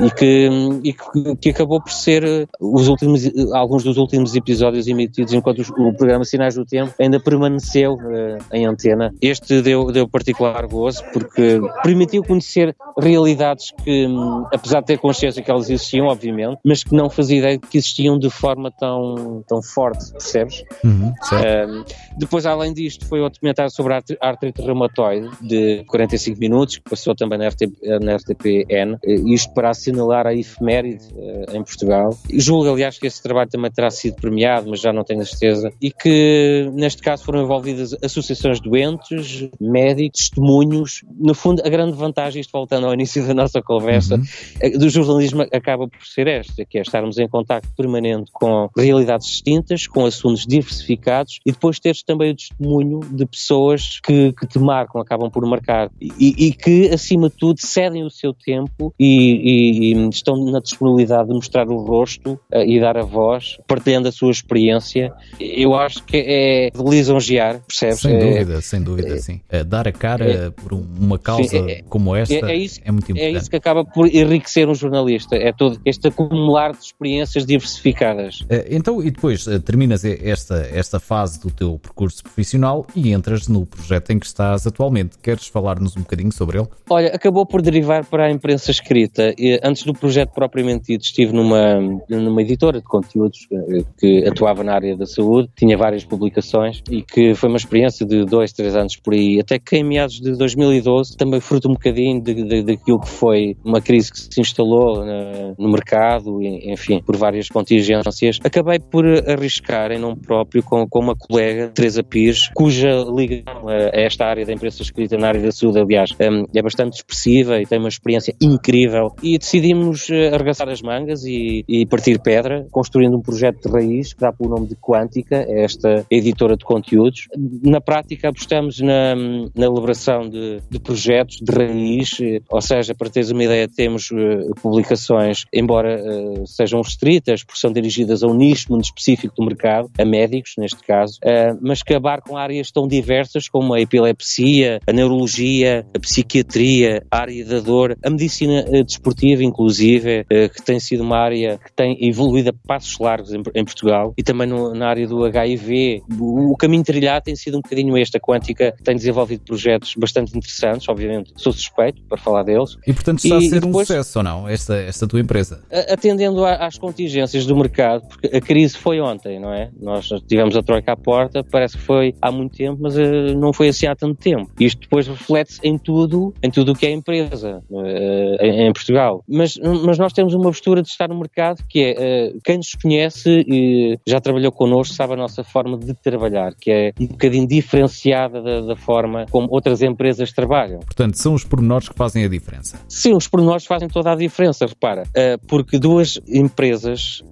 e 0.00 0.10
que, 0.10 0.48
e 0.82 0.92
que, 0.92 1.36
que 1.36 1.50
acabou 1.50 1.80
por 1.80 1.92
ser 1.92 2.24
eh, 2.24 2.46
os 2.60 2.88
últimos, 2.88 3.24
eh, 3.26 3.30
alguns 3.52 3.84
dos 3.84 3.96
últimos 3.96 4.34
episódios 4.34 4.86
emitidos 4.86 5.32
enquanto 5.32 5.60
o 5.60 5.94
programa 5.94 6.24
Sinais 6.24 6.54
do 6.54 6.64
Tempo 6.64 6.94
ainda 6.98 7.20
permaneceu 7.20 7.94
uh, 7.94 8.38
em 8.52 8.66
antena. 8.66 9.12
Este 9.20 9.60
deu, 9.62 9.90
deu 9.92 10.08
particular 10.08 10.66
gozo 10.66 11.02
porque 11.12 11.49
permitiu 11.82 12.22
conhecer 12.22 12.74
realidades 12.98 13.72
que, 13.84 14.06
hum, 14.06 14.44
apesar 14.52 14.80
de 14.80 14.86
ter 14.86 14.98
consciência 14.98 15.42
que 15.42 15.50
elas 15.50 15.68
existiam, 15.68 16.06
obviamente, 16.06 16.58
mas 16.64 16.82
que 16.84 16.94
não 16.94 17.10
fazia 17.10 17.38
ideia 17.38 17.58
que 17.58 17.78
existiam 17.78 18.18
de 18.18 18.30
forma 18.30 18.70
tão, 18.70 19.44
tão 19.46 19.62
forte, 19.62 20.12
percebes? 20.12 20.64
Uhum, 20.84 21.08
uh, 21.08 21.84
depois, 22.18 22.46
além 22.46 22.72
disto, 22.72 23.06
foi 23.06 23.20
outro 23.20 23.38
documentário 23.38 23.70
sobre 23.70 23.94
a 23.94 24.02
artrite 24.20 24.62
reumatoide 24.62 25.28
de 25.40 25.84
45 25.86 26.38
minutos, 26.38 26.78
que 26.78 26.90
passou 26.90 27.14
também 27.14 27.38
na, 27.38 27.48
RTP, 27.48 27.72
na 28.00 28.16
RTPN, 28.16 28.98
isto 29.04 29.52
para 29.54 29.70
assinalar 29.70 30.26
a 30.26 30.34
efeméride 30.34 31.04
uh, 31.14 31.56
em 31.56 31.62
Portugal. 31.62 32.16
Julgo, 32.32 32.70
aliás, 32.70 32.98
que 32.98 33.06
esse 33.06 33.22
trabalho 33.22 33.50
também 33.50 33.70
terá 33.70 33.90
sido 33.90 34.16
premiado, 34.16 34.68
mas 34.68 34.80
já 34.80 34.92
não 34.92 35.04
tenho 35.04 35.20
a 35.20 35.24
certeza, 35.24 35.72
e 35.80 35.90
que 35.90 36.70
neste 36.72 37.02
caso 37.02 37.24
foram 37.24 37.42
envolvidas 37.42 37.96
associações 38.02 38.60
doentes, 38.60 39.48
médicos, 39.60 40.30
testemunhos. 40.30 41.02
No 41.18 41.34
fundo, 41.40 41.62
a 41.64 41.68
grande 41.68 41.96
vantagem, 41.96 42.40
isto 42.40 42.52
voltando 42.52 42.86
ao 42.86 42.94
início 42.94 43.26
da 43.26 43.34
nossa 43.34 43.62
conversa, 43.62 44.16
uhum. 44.16 44.24
Eh, 44.60 44.70
do 44.70 44.88
jornalismo 44.88 45.42
acaba 45.52 45.88
por 45.88 46.06
ser 46.06 46.26
esta, 46.26 46.64
que 46.64 46.78
é 46.78 46.82
estarmos 46.82 47.18
em 47.18 47.28
contato 47.28 47.68
permanente 47.76 48.30
com 48.32 48.68
realidades 48.76 49.26
distintas, 49.26 49.86
com 49.86 50.04
assuntos 50.04 50.46
diversificados 50.46 51.40
e 51.46 51.52
depois 51.52 51.80
teres 51.80 52.02
também 52.02 52.32
o 52.32 52.36
testemunho 52.36 53.00
de 53.10 53.26
pessoas 53.26 54.00
que, 54.00 54.32
que 54.32 54.46
te 54.46 54.58
marcam, 54.58 55.00
acabam 55.00 55.30
por 55.30 55.44
marcar 55.46 55.90
e, 56.00 56.46
e, 56.46 56.52
que, 56.52 56.88
acima 56.88 57.28
de 57.28 57.36
tudo, 57.36 57.60
cedem 57.60 58.04
o 58.04 58.10
seu 58.10 58.34
tempo 58.34 58.94
e, 58.98 59.92
e 59.92 60.08
estão 60.08 60.36
na 60.44 60.60
disponibilidade 60.60 61.28
de 61.28 61.34
mostrar 61.34 61.68
o 61.68 61.78
rosto 61.78 62.32
uh, 62.52 62.58
e 62.64 62.78
dar 62.80 62.96
a 62.96 63.02
voz, 63.02 63.58
partilhando 63.66 64.08
a 64.08 64.12
sua 64.12 64.30
experiência. 64.30 65.12
Eu 65.38 65.74
acho 65.74 66.04
que 66.04 66.16
é 66.16 66.70
de 66.70 66.82
lisonjear, 66.82 67.60
percebes? 67.66 68.00
Sem 68.00 68.14
é, 68.14 68.18
dúvida, 68.18 68.60
sem 68.60 68.82
dúvida, 68.82 69.14
é, 69.14 69.18
sim. 69.18 69.40
É, 69.48 69.64
dar 69.64 69.88
a 69.88 69.92
cara 69.92 70.24
é, 70.24 70.50
por 70.50 70.72
uma 70.72 71.18
causa 71.18 71.29
sim, 71.36 71.70
é, 71.70 71.82
como 71.88 72.14
esta 72.14 72.34
é, 72.50 72.56
isso, 72.56 72.80
é, 72.84 72.90
muito 72.90 73.10
importante. 73.10 73.34
É 73.34 73.38
isso 73.38 73.50
que 73.50 73.56
acaba 73.56 73.84
por 73.84 74.06
enriquecer 74.06 74.68
um 74.68 74.74
jornalista, 74.74 75.36
é 75.36 75.52
todo 75.52 75.80
este 75.84 76.08
acumular 76.08 76.72
de 76.72 76.84
experiências 76.84 77.46
diversificadas. 77.46 78.44
Eh, 78.48 78.68
então, 78.70 79.02
e 79.02 79.10
depois 79.10 79.46
eh, 79.46 79.58
terminas 79.58 80.04
esta, 80.04 80.68
esta 80.72 81.00
fase 81.00 81.40
do 81.40 81.50
teu 81.50 81.78
percurso 81.78 82.22
profissional 82.22 82.86
e 82.94 83.12
entras 83.12 83.48
no 83.48 83.66
projeto 83.66 84.10
em 84.10 84.18
que 84.18 84.26
estás 84.26 84.66
atualmente. 84.66 85.18
Queres 85.18 85.46
falar-nos 85.46 85.96
um 85.96 86.00
bocadinho 86.00 86.32
sobre 86.32 86.58
ele? 86.58 86.68
Olha, 86.88 87.08
acabou 87.08 87.46
por 87.46 87.62
derivar 87.62 88.04
para 88.04 88.26
a 88.26 88.30
imprensa 88.30 88.70
escrita. 88.70 89.34
Antes 89.62 89.84
do 89.84 89.92
projeto 89.92 90.32
propriamente 90.32 90.92
dito, 90.92 91.04
estive 91.04 91.32
numa, 91.32 91.80
numa 92.08 92.42
editora 92.42 92.78
de 92.78 92.86
conteúdos 92.86 93.46
eh, 93.52 93.84
que 93.98 94.24
atuava 94.26 94.62
na 94.64 94.74
área 94.74 94.96
da 94.96 95.06
saúde, 95.06 95.48
tinha 95.56 95.76
várias 95.76 96.04
publicações 96.04 96.82
e 96.90 97.02
que 97.02 97.34
foi 97.34 97.48
uma 97.48 97.58
experiência 97.58 98.06
de 98.06 98.24
dois, 98.24 98.52
três 98.52 98.74
anos 98.74 98.96
por 98.96 99.14
aí, 99.14 99.40
até 99.40 99.58
que 99.58 99.76
em 99.76 99.84
meados 99.84 100.20
de 100.20 100.32
2012, 100.32 101.16
também 101.20 101.38
fruto 101.38 101.68
um 101.68 101.74
bocadinho 101.74 102.22
de, 102.22 102.62
daquilo 102.62 102.98
que 102.98 103.08
foi 103.10 103.54
uma 103.62 103.82
crise 103.82 104.10
que 104.10 104.18
se 104.18 104.40
instalou 104.40 105.04
na, 105.04 105.54
no 105.58 105.70
mercado, 105.70 106.42
enfim, 106.42 107.02
por 107.04 107.14
várias 107.14 107.48
contingências, 107.48 108.38
acabei 108.42 108.78
por 108.78 109.04
arriscar 109.28 109.92
em 109.92 109.98
nome 109.98 110.16
próprio 110.16 110.62
com, 110.62 110.88
com 110.88 110.98
uma 110.98 111.14
colega, 111.14 111.68
Teresa 111.68 112.02
Pires, 112.02 112.48
cuja 112.54 113.04
ligação 113.14 113.68
a, 113.68 113.94
a 113.94 114.00
esta 114.00 114.24
área 114.24 114.46
da 114.46 114.52
imprensa 114.54 114.82
escrita 114.82 115.18
na 115.18 115.28
área 115.28 115.42
da 115.42 115.52
saúde, 115.52 115.78
aliás, 115.78 116.10
um, 116.12 116.46
é 116.54 116.62
bastante 116.62 116.94
expressiva 116.94 117.60
e 117.60 117.66
tem 117.66 117.78
uma 117.78 117.88
experiência 117.88 118.34
incrível 118.40 119.14
e 119.22 119.36
decidimos 119.36 120.08
eh, 120.08 120.34
arregaçar 120.34 120.70
as 120.70 120.80
mangas 120.80 121.22
e, 121.24 121.64
e 121.68 121.84
partir 121.84 122.18
pedra, 122.18 122.66
construindo 122.70 123.18
um 123.18 123.20
projeto 123.20 123.68
de 123.68 123.70
raiz 123.70 124.14
que 124.14 124.20
dá 124.20 124.32
pelo 124.32 124.48
nome 124.48 124.68
de 124.68 124.76
Quântica, 124.76 125.44
esta 125.48 126.06
editora 126.10 126.56
de 126.56 126.64
conteúdos. 126.64 127.28
Na 127.62 127.80
prática, 127.80 128.30
apostamos 128.30 128.80
na, 128.80 129.14
na 129.14 129.66
elaboração 129.66 130.22
de, 130.22 130.62
de 130.70 130.78
projetos 130.78 131.09
de 131.10 131.52
raiz, 131.52 132.18
eh, 132.20 132.40
ou 132.48 132.60
seja, 132.60 132.94
para 132.94 133.10
teres 133.10 133.30
uma 133.30 133.42
ideia, 133.42 133.68
temos 133.68 134.10
uh, 134.10 134.54
publicações, 134.62 135.44
embora 135.52 136.00
uh, 136.00 136.46
sejam 136.46 136.80
restritas, 136.80 137.42
porque 137.42 137.60
são 137.60 137.72
dirigidas 137.72 138.22
a 138.22 138.26
um 138.26 138.34
nicho 138.34 138.66
muito 138.70 138.84
específico 138.84 139.34
do 139.36 139.44
mercado, 139.44 139.90
a 139.98 140.04
médicos 140.04 140.54
neste 140.58 140.82
caso, 140.84 141.18
mas 141.60 141.82
que 141.82 141.94
abarcam 141.94 142.36
áreas 142.36 142.70
tão 142.70 142.86
diversas 142.86 143.48
como 143.48 143.74
a 143.74 143.80
epilepsia, 143.80 144.80
a 144.86 144.92
neurologia, 144.92 145.86
a 145.94 145.98
psiquiatria, 145.98 147.02
a 147.10 147.18
área 147.18 147.44
da 147.44 147.60
dor, 147.60 147.96
a 148.02 148.10
medicina 148.10 148.64
desportiva, 148.84 149.42
inclusive, 149.42 150.24
que 150.28 150.62
tem 150.62 150.78
sido 150.78 151.02
uma 151.02 151.18
área 151.18 151.58
que 151.58 151.72
tem 151.72 151.96
evoluído 152.06 152.50
a 152.50 152.52
passos 152.66 152.98
largos 152.98 153.32
em, 153.32 153.64
Portugal, 153.64 154.14
e 154.16 154.22
também 154.22 154.48
na 154.48 154.88
área 154.88 155.06
do 155.06 155.24
HIV. 155.24 156.02
O 156.18 156.56
caminho 156.56 156.84
trilhado 156.84 157.24
tem 157.24 157.36
sido 157.36 157.58
um 157.58 157.60
bocadinho 157.60 157.96
este. 157.96 158.16
A 158.16 158.20
Quântica 158.20 158.74
tem 158.82 158.96
desenvolvido 158.96 159.44
projetos 159.44 159.94
bastante 159.96 160.36
interessantes, 160.36 160.88
obviamente, 160.88 160.99
sou 161.36 161.52
suspeito 161.52 162.02
para 162.02 162.18
falar 162.18 162.42
deles. 162.42 162.76
E 162.86 162.92
portanto 162.92 163.24
está 163.24 163.36
e, 163.36 163.46
a 163.46 163.50
ser 163.50 163.60
depois, 163.60 163.90
um 163.90 163.94
sucesso 163.94 164.18
ou 164.18 164.22
não, 164.22 164.48
esta, 164.48 164.76
esta 164.76 165.06
tua 165.06 165.20
empresa? 165.20 165.62
Atendendo 165.88 166.44
às 166.44 166.78
contingências 166.78 167.46
do 167.46 167.56
mercado, 167.56 168.06
porque 168.08 168.28
a 168.36 168.40
crise 168.40 168.76
foi 168.76 169.00
ontem, 169.00 169.38
não 169.38 169.52
é? 169.52 169.70
Nós 169.80 170.08
tivemos 170.26 170.56
a 170.56 170.62
troika 170.62 170.92
à 170.92 170.96
porta, 170.96 171.44
parece 171.44 171.76
que 171.76 171.82
foi 171.82 172.14
há 172.20 172.30
muito 172.30 172.56
tempo, 172.56 172.78
mas 172.80 172.96
uh, 172.96 173.36
não 173.36 173.52
foi 173.52 173.68
assim 173.68 173.86
há 173.86 173.94
tanto 173.94 174.16
tempo. 174.16 174.50
Isto 174.58 174.80
depois 174.80 175.06
reflete-se 175.06 175.60
em 175.62 175.78
tudo, 175.78 176.34
em 176.42 176.50
tudo 176.50 176.72
o 176.72 176.74
que 176.74 176.86
é 176.86 176.90
empresa 176.90 177.62
uh, 177.70 178.36
em, 178.40 178.66
em, 178.66 178.72
Portugal. 178.72 179.24
Mas, 179.28 179.56
mas 179.84 179.98
nós 179.98 180.12
temos 180.12 180.34
uma 180.34 180.44
postura 180.44 180.82
de 180.82 180.88
estar 180.88 181.08
no 181.08 181.18
mercado 181.18 181.62
que 181.68 181.80
é, 181.80 182.32
uh, 182.34 182.40
quem 182.44 182.56
nos 182.56 182.74
conhece 182.74 183.44
e 183.46 183.98
já 184.06 184.20
trabalhou 184.20 184.52
connosco 184.52 184.94
sabe 184.94 185.14
a 185.14 185.16
nossa 185.16 185.44
forma 185.44 185.78
de 185.78 185.94
trabalhar, 185.94 186.54
que 186.54 186.70
é 186.70 186.92
um 187.00 187.06
bocadinho 187.06 187.46
diferenciada 187.46 188.42
da, 188.42 188.60
da 188.60 188.76
forma 188.76 189.26
como 189.30 189.48
outras 189.50 189.82
empresas 189.82 190.32
trabalham. 190.32 190.79
Portanto, 190.80 191.16
são 191.16 191.34
os 191.34 191.44
pormenores 191.44 191.88
que 191.88 191.94
fazem 191.94 192.24
a 192.24 192.28
diferença. 192.28 192.80
Sim, 192.88 193.14
os 193.14 193.28
pormenores 193.28 193.66
fazem 193.66 193.88
toda 193.88 194.12
a 194.12 194.16
diferença, 194.16 194.66
repara, 194.66 195.04
porque 195.46 195.78
duas 195.78 196.18
empresas 196.28 197.22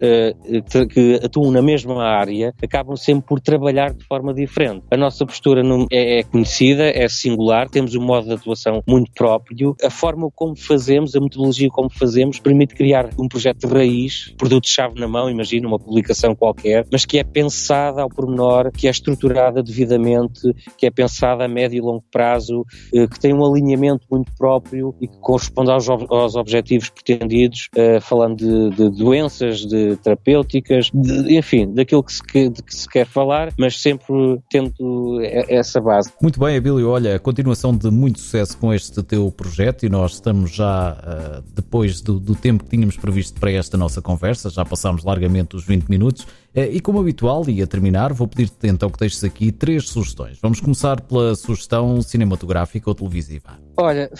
que 0.90 1.20
atuam 1.22 1.50
na 1.50 1.62
mesma 1.62 2.04
área 2.04 2.54
acabam 2.62 2.96
sempre 2.96 3.26
por 3.26 3.40
trabalhar 3.40 3.92
de 3.92 4.04
forma 4.04 4.32
diferente. 4.32 4.84
A 4.90 4.96
nossa 4.96 5.24
postura 5.26 5.62
é, 5.90 6.20
é 6.20 6.22
conhecida, 6.22 6.84
é 6.84 7.08
singular, 7.08 7.68
temos 7.68 7.94
um 7.94 8.02
modo 8.02 8.26
de 8.26 8.34
atuação 8.34 8.82
muito 8.86 9.10
próprio, 9.12 9.76
a 9.82 9.90
forma 9.90 10.30
como 10.34 10.56
fazemos, 10.56 11.14
a 11.14 11.20
metodologia 11.20 11.68
como 11.68 11.90
fazemos, 11.90 12.38
permite 12.38 12.74
criar 12.74 13.10
um 13.18 13.28
projeto 13.28 13.66
de 13.66 13.74
raiz, 13.74 14.34
produto-chave 14.36 14.98
na 14.98 15.08
mão, 15.08 15.30
imagina 15.30 15.66
uma 15.66 15.78
publicação 15.78 16.34
qualquer, 16.34 16.86
mas 16.90 17.04
que 17.04 17.18
é 17.18 17.24
pensada 17.24 18.02
ao 18.02 18.08
pormenor, 18.08 18.70
que 18.72 18.86
é 18.86 18.90
estruturada 18.90 19.62
devidamente, 19.62 20.40
que 20.76 20.86
é 20.86 20.90
pensada 20.90 21.44
a 21.44 21.48
médio 21.48 21.78
e 21.78 21.80
longo 21.80 22.04
prazo, 22.10 22.64
eh, 22.94 23.06
que 23.06 23.18
tem 23.18 23.32
um 23.38 23.52
alinhamento 23.52 24.06
muito 24.10 24.32
próprio 24.36 24.94
e 25.00 25.08
que 25.08 25.16
corresponde 25.18 25.70
aos, 25.70 25.88
aos 25.88 26.34
objetivos 26.34 26.88
pretendidos, 26.88 27.68
eh, 27.74 28.00
falando 28.00 28.36
de, 28.36 28.76
de 28.76 28.90
doenças, 28.90 29.60
de 29.60 29.96
terapêuticas, 29.96 30.90
de, 30.92 31.36
enfim, 31.36 31.72
daquilo 31.72 32.02
que 32.02 32.12
se, 32.12 32.22
que, 32.22 32.50
que 32.50 32.74
se 32.74 32.88
quer 32.88 33.06
falar, 33.06 33.52
mas 33.58 33.80
sempre 33.80 34.40
tendo 34.50 35.20
essa 35.48 35.80
base. 35.80 36.12
Muito 36.20 36.38
bem, 36.40 36.56
Abílio, 36.56 36.88
olha, 36.88 37.18
continuação 37.18 37.76
de 37.76 37.90
muito 37.90 38.20
sucesso 38.20 38.56
com 38.58 38.72
este 38.72 39.02
teu 39.02 39.30
projeto 39.30 39.84
e 39.84 39.88
nós 39.88 40.14
estamos 40.14 40.54
já 40.54 40.92
uh, 40.92 41.44
depois 41.54 42.00
do, 42.00 42.18
do 42.18 42.34
tempo 42.34 42.64
que 42.64 42.70
tínhamos 42.70 42.96
previsto 42.96 43.38
para 43.38 43.50
esta 43.52 43.76
nossa 43.76 44.02
conversa, 44.02 44.50
já 44.50 44.64
passámos 44.64 45.04
largamente 45.04 45.56
os 45.56 45.64
20 45.64 45.88
minutos. 45.88 46.26
Eh, 46.58 46.70
e 46.72 46.80
como 46.80 46.98
habitual, 46.98 47.48
e 47.48 47.62
a 47.62 47.68
terminar, 47.68 48.12
vou 48.12 48.26
pedir-te 48.26 48.66
então 48.66 48.90
que 48.90 48.98
deixes 48.98 49.22
aqui 49.22 49.52
três 49.52 49.88
sugestões. 49.88 50.40
Vamos 50.42 50.58
começar 50.58 51.00
pela 51.00 51.36
sugestão 51.36 52.02
cinematográfica 52.02 52.90
ou 52.90 52.96
televisiva. 52.96 53.67
Olha, 53.80 54.10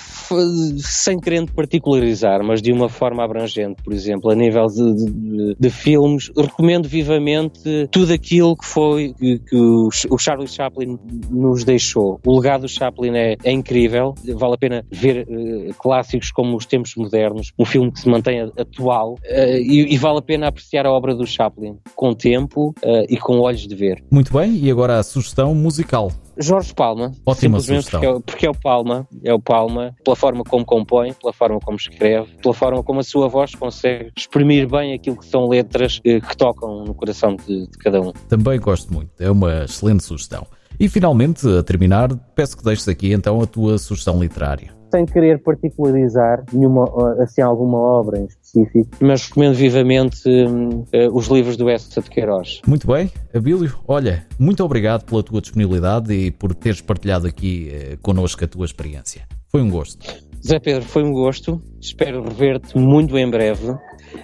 sem 0.79 1.19
querendo 1.19 1.53
particularizar, 1.53 2.45
mas 2.45 2.63
de 2.63 2.73
uma 2.73 2.89
forma 2.89 3.25
abrangente, 3.25 3.83
por 3.83 3.93
exemplo, 3.93 4.31
a 4.31 4.35
nível 4.35 4.67
de, 4.67 4.95
de, 4.95 5.57
de 5.59 5.71
filmes, 5.71 6.31
recomendo 6.37 6.89
vivamente 6.89 7.89
tudo 7.91 8.13
aquilo 8.13 8.57
que 8.57 8.65
foi 8.65 9.13
que, 9.19 9.41
que 9.41 9.57
o, 9.57 9.89
o, 10.11 10.19
Charlie 10.19 10.47
Chaplin 10.47 10.97
nos 11.29 11.65
deixou. 11.65 12.21
O 12.25 12.39
legado 12.39 12.63
do 12.63 12.69
Chaplin 12.69 13.17
é, 13.17 13.37
é 13.43 13.51
incrível, 13.51 14.15
vale 14.37 14.55
a 14.55 14.59
pena 14.59 14.87
ver 14.93 15.27
uh, 15.29 15.75
clássicos 15.75 16.31
como 16.31 16.57
Os 16.57 16.65
Tempos 16.65 16.95
Modernos, 16.95 17.53
um 17.59 17.65
filme 17.65 17.91
que 17.91 17.99
se 17.99 18.09
mantém 18.09 18.41
atual, 18.57 19.15
uh, 19.15 19.57
e, 19.59 19.93
e, 19.93 19.99
vale 19.99 20.19
a 20.19 20.23
pena 20.23 20.47
apreciar 20.47 20.87
a 20.87 20.93
obra 20.93 21.17
do 21.17 21.27
Chaplin 21.27 21.79
com 21.97 22.15
tempo 22.15 22.69
uh, 22.85 23.05
e 23.09 23.17
com 23.17 23.41
olhos 23.41 23.67
de 23.67 23.75
ver. 23.75 24.05
Muito 24.09 24.33
bem, 24.33 24.55
e 24.57 24.71
agora 24.71 24.99
a 24.99 25.03
sugestão 25.03 25.53
musical. 25.53 26.13
Jorge 26.39 26.75
Palma. 26.75 27.13
Ótima 27.27 27.61
sugestão. 27.61 28.01
Porque 28.01 28.07
é, 28.07 28.21
porque 28.21 28.47
é, 28.47 28.51
o 28.51 28.55
Palma, 28.55 29.09
é 29.25 29.35
o 29.35 29.41
Palma, 29.41 29.95
pela 30.05 30.17
forma 30.17 30.45
como 30.45 30.65
compõe, 30.65 31.13
pela 31.15 31.33
forma 31.33 31.59
como 31.61 31.77
escreve, 31.77 32.29
pela 32.43 32.55
forma 32.55 32.83
como 32.83 33.01
a 33.01 33.03
sua 33.03 33.29
voz 33.29 33.55
consegue 33.55 34.11
exprimir 34.17 34.69
bem 34.69 34.95
aquilo 34.95 35.17
que 35.17 35.27
são 35.27 35.49
letras 35.49 35.99
que, 35.99 36.11
eh, 36.11 36.21
que 36.21 36.37
tocam 36.37 36.85
no 36.85 36.95
coração 36.95 37.37
de, 37.37 37.67
de 37.67 37.79
cada 37.79 38.01
um. 38.01 38.13
Também 38.29 38.59
gosto 38.61 38.93
muito, 38.93 39.11
é 39.19 39.31
uma 39.31 39.65
excelente 39.65 40.05
sugestão. 40.05 40.47
E 40.79 40.89
finalmente, 40.89 41.47
a 41.49 41.63
terminar, 41.63 42.15
peço 42.35 42.57
que 42.57 42.63
deixes 42.63 42.87
aqui 42.87 43.13
então 43.13 43.41
a 43.41 43.47
tua 43.47 43.79
sugestão 43.79 44.21
literária 44.21 44.78
sem 44.91 45.05
querer 45.07 45.43
particularizar 45.43 46.45
nenhuma, 46.53 46.85
assim, 47.23 47.41
alguma 47.41 47.79
obra 47.79 48.19
em 48.19 48.25
específico, 48.25 48.89
mas 49.01 49.27
recomendo 49.27 49.55
vivamente 49.55 50.29
uh, 50.29 51.17
os 51.17 51.29
livros 51.29 51.57
do 51.57 51.69
Essa 51.69 52.01
de 52.01 52.11
Queiroz. 52.11 52.61
Muito 52.67 52.87
bem, 52.87 53.11
Abílio, 53.35 53.75
olha, 53.87 54.27
muito 54.39 54.65
obrigado 54.65 55.05
pela 55.05 55.23
tua 55.23 55.41
disponibilidade 55.41 56.13
e 56.13 56.31
por 56.31 56.55
teres 56.55 56.81
partilhado 56.81 57.27
aqui 57.27 57.71
uh, 57.73 57.99
connosco 58.03 58.45
a 58.45 58.49
tua 58.49 58.65
experiência. 58.65 59.23
Foi 59.49 59.63
um 59.63 59.71
gosto. 59.71 60.07
Zé 60.47 60.59
Pedro, 60.61 60.83
foi 60.83 61.03
um 61.03 61.13
gosto. 61.13 61.61
Espero 61.81 62.23
rever-te 62.23 62.79
muito 62.79 63.17
em 63.19 63.29
breve 63.29 63.75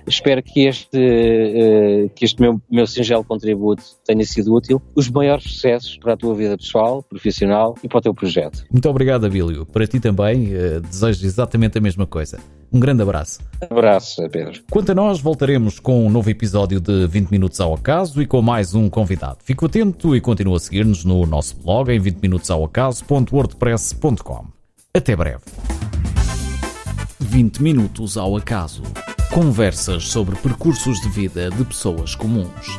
Espero 0.07 0.43
que 0.43 0.67
este, 0.67 0.99
uh, 0.99 2.11
que 2.15 2.25
este 2.25 2.41
meu, 2.41 2.59
meu 2.71 2.87
singelo 2.87 3.25
contributo 3.25 3.83
tenha 4.05 4.25
sido 4.25 4.55
útil. 4.55 4.81
Os 4.95 5.11
maiores 5.11 5.43
sucessos 5.45 5.99
para 5.99 6.15
a 6.15 6.17
tua 6.17 6.35
vida 6.35 6.57
pessoal, 6.57 7.03
profissional 7.03 7.75
e 7.83 7.89
para 7.89 7.99
o 7.99 8.03
teu 8.03 8.15
projeto. 8.15 8.65
Muito 8.71 8.89
obrigado, 8.89 9.27
Abílio. 9.27 9.67
Para 9.67 9.87
ti 9.87 10.01
também, 10.01 10.55
uh, 10.55 10.81
desejo 10.81 11.27
exatamente 11.27 11.77
a 11.79 11.81
mesma 11.81 12.07
coisa. 12.07 12.39
Um 12.73 12.81
grande 12.81 13.03
abraço. 13.03 13.41
Abraço, 13.71 14.29
Pedro. 14.29 14.61
Quanto 14.69 14.91
a 14.91 14.95
nós, 14.95 15.21
voltaremos 15.21 15.79
com 15.79 16.05
um 16.05 16.11
novo 16.11 16.29
episódio 16.29 16.81
de 16.81 17.07
20 17.07 17.31
Minutos 17.31 17.61
ao 17.61 17.73
Acaso 17.75 18.21
e 18.21 18.27
com 18.27 18.43
mais 18.43 18.75
um 18.75 18.91
convidado. 18.91 19.39
Fico 19.45 19.67
atento 19.67 20.17
e 20.17 20.21
continua 20.21 20.57
a 20.57 20.61
seguir-nos 20.61 21.05
no 21.05 21.25
nosso 21.25 21.57
blog 21.61 21.93
em 21.93 22.01
20minutosaoacaso.wordpress.com. 22.01 24.47
Até 24.93 25.15
breve. 25.15 25.45
20 27.21 27.63
Minutos 27.63 28.17
ao 28.17 28.37
Acaso. 28.37 28.83
Conversas 29.35 30.11
sobre 30.11 30.37
percursos 30.37 31.01
de 31.01 31.09
vida 31.09 31.51
de 31.51 31.65
pessoas 31.65 32.15
comuns. 32.15 32.79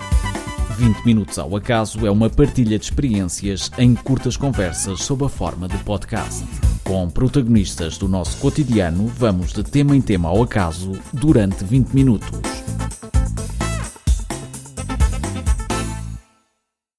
20 0.78 1.04
Minutos 1.06 1.38
ao 1.38 1.54
Acaso 1.54 2.08
é 2.08 2.10
uma 2.10 2.30
partilha 2.30 2.80
de 2.80 2.86
experiências 2.86 3.70
em 3.78 3.94
curtas 3.94 4.38
conversas 4.38 5.02
sob 5.02 5.26
a 5.26 5.28
forma 5.28 5.68
de 5.68 5.78
podcast. 5.80 6.46
Com 6.86 7.10
protagonistas 7.10 7.98
do 7.98 8.08
nosso 8.08 8.38
cotidiano, 8.38 9.06
vamos 9.06 9.52
de 9.52 9.63
tema 9.63 9.98
em 9.98 10.02
tema 10.02 10.30
ao 10.30 10.41
acaso 10.44 10.94
durante 11.12 11.62
20 11.65 11.89
minutos. 11.89 12.64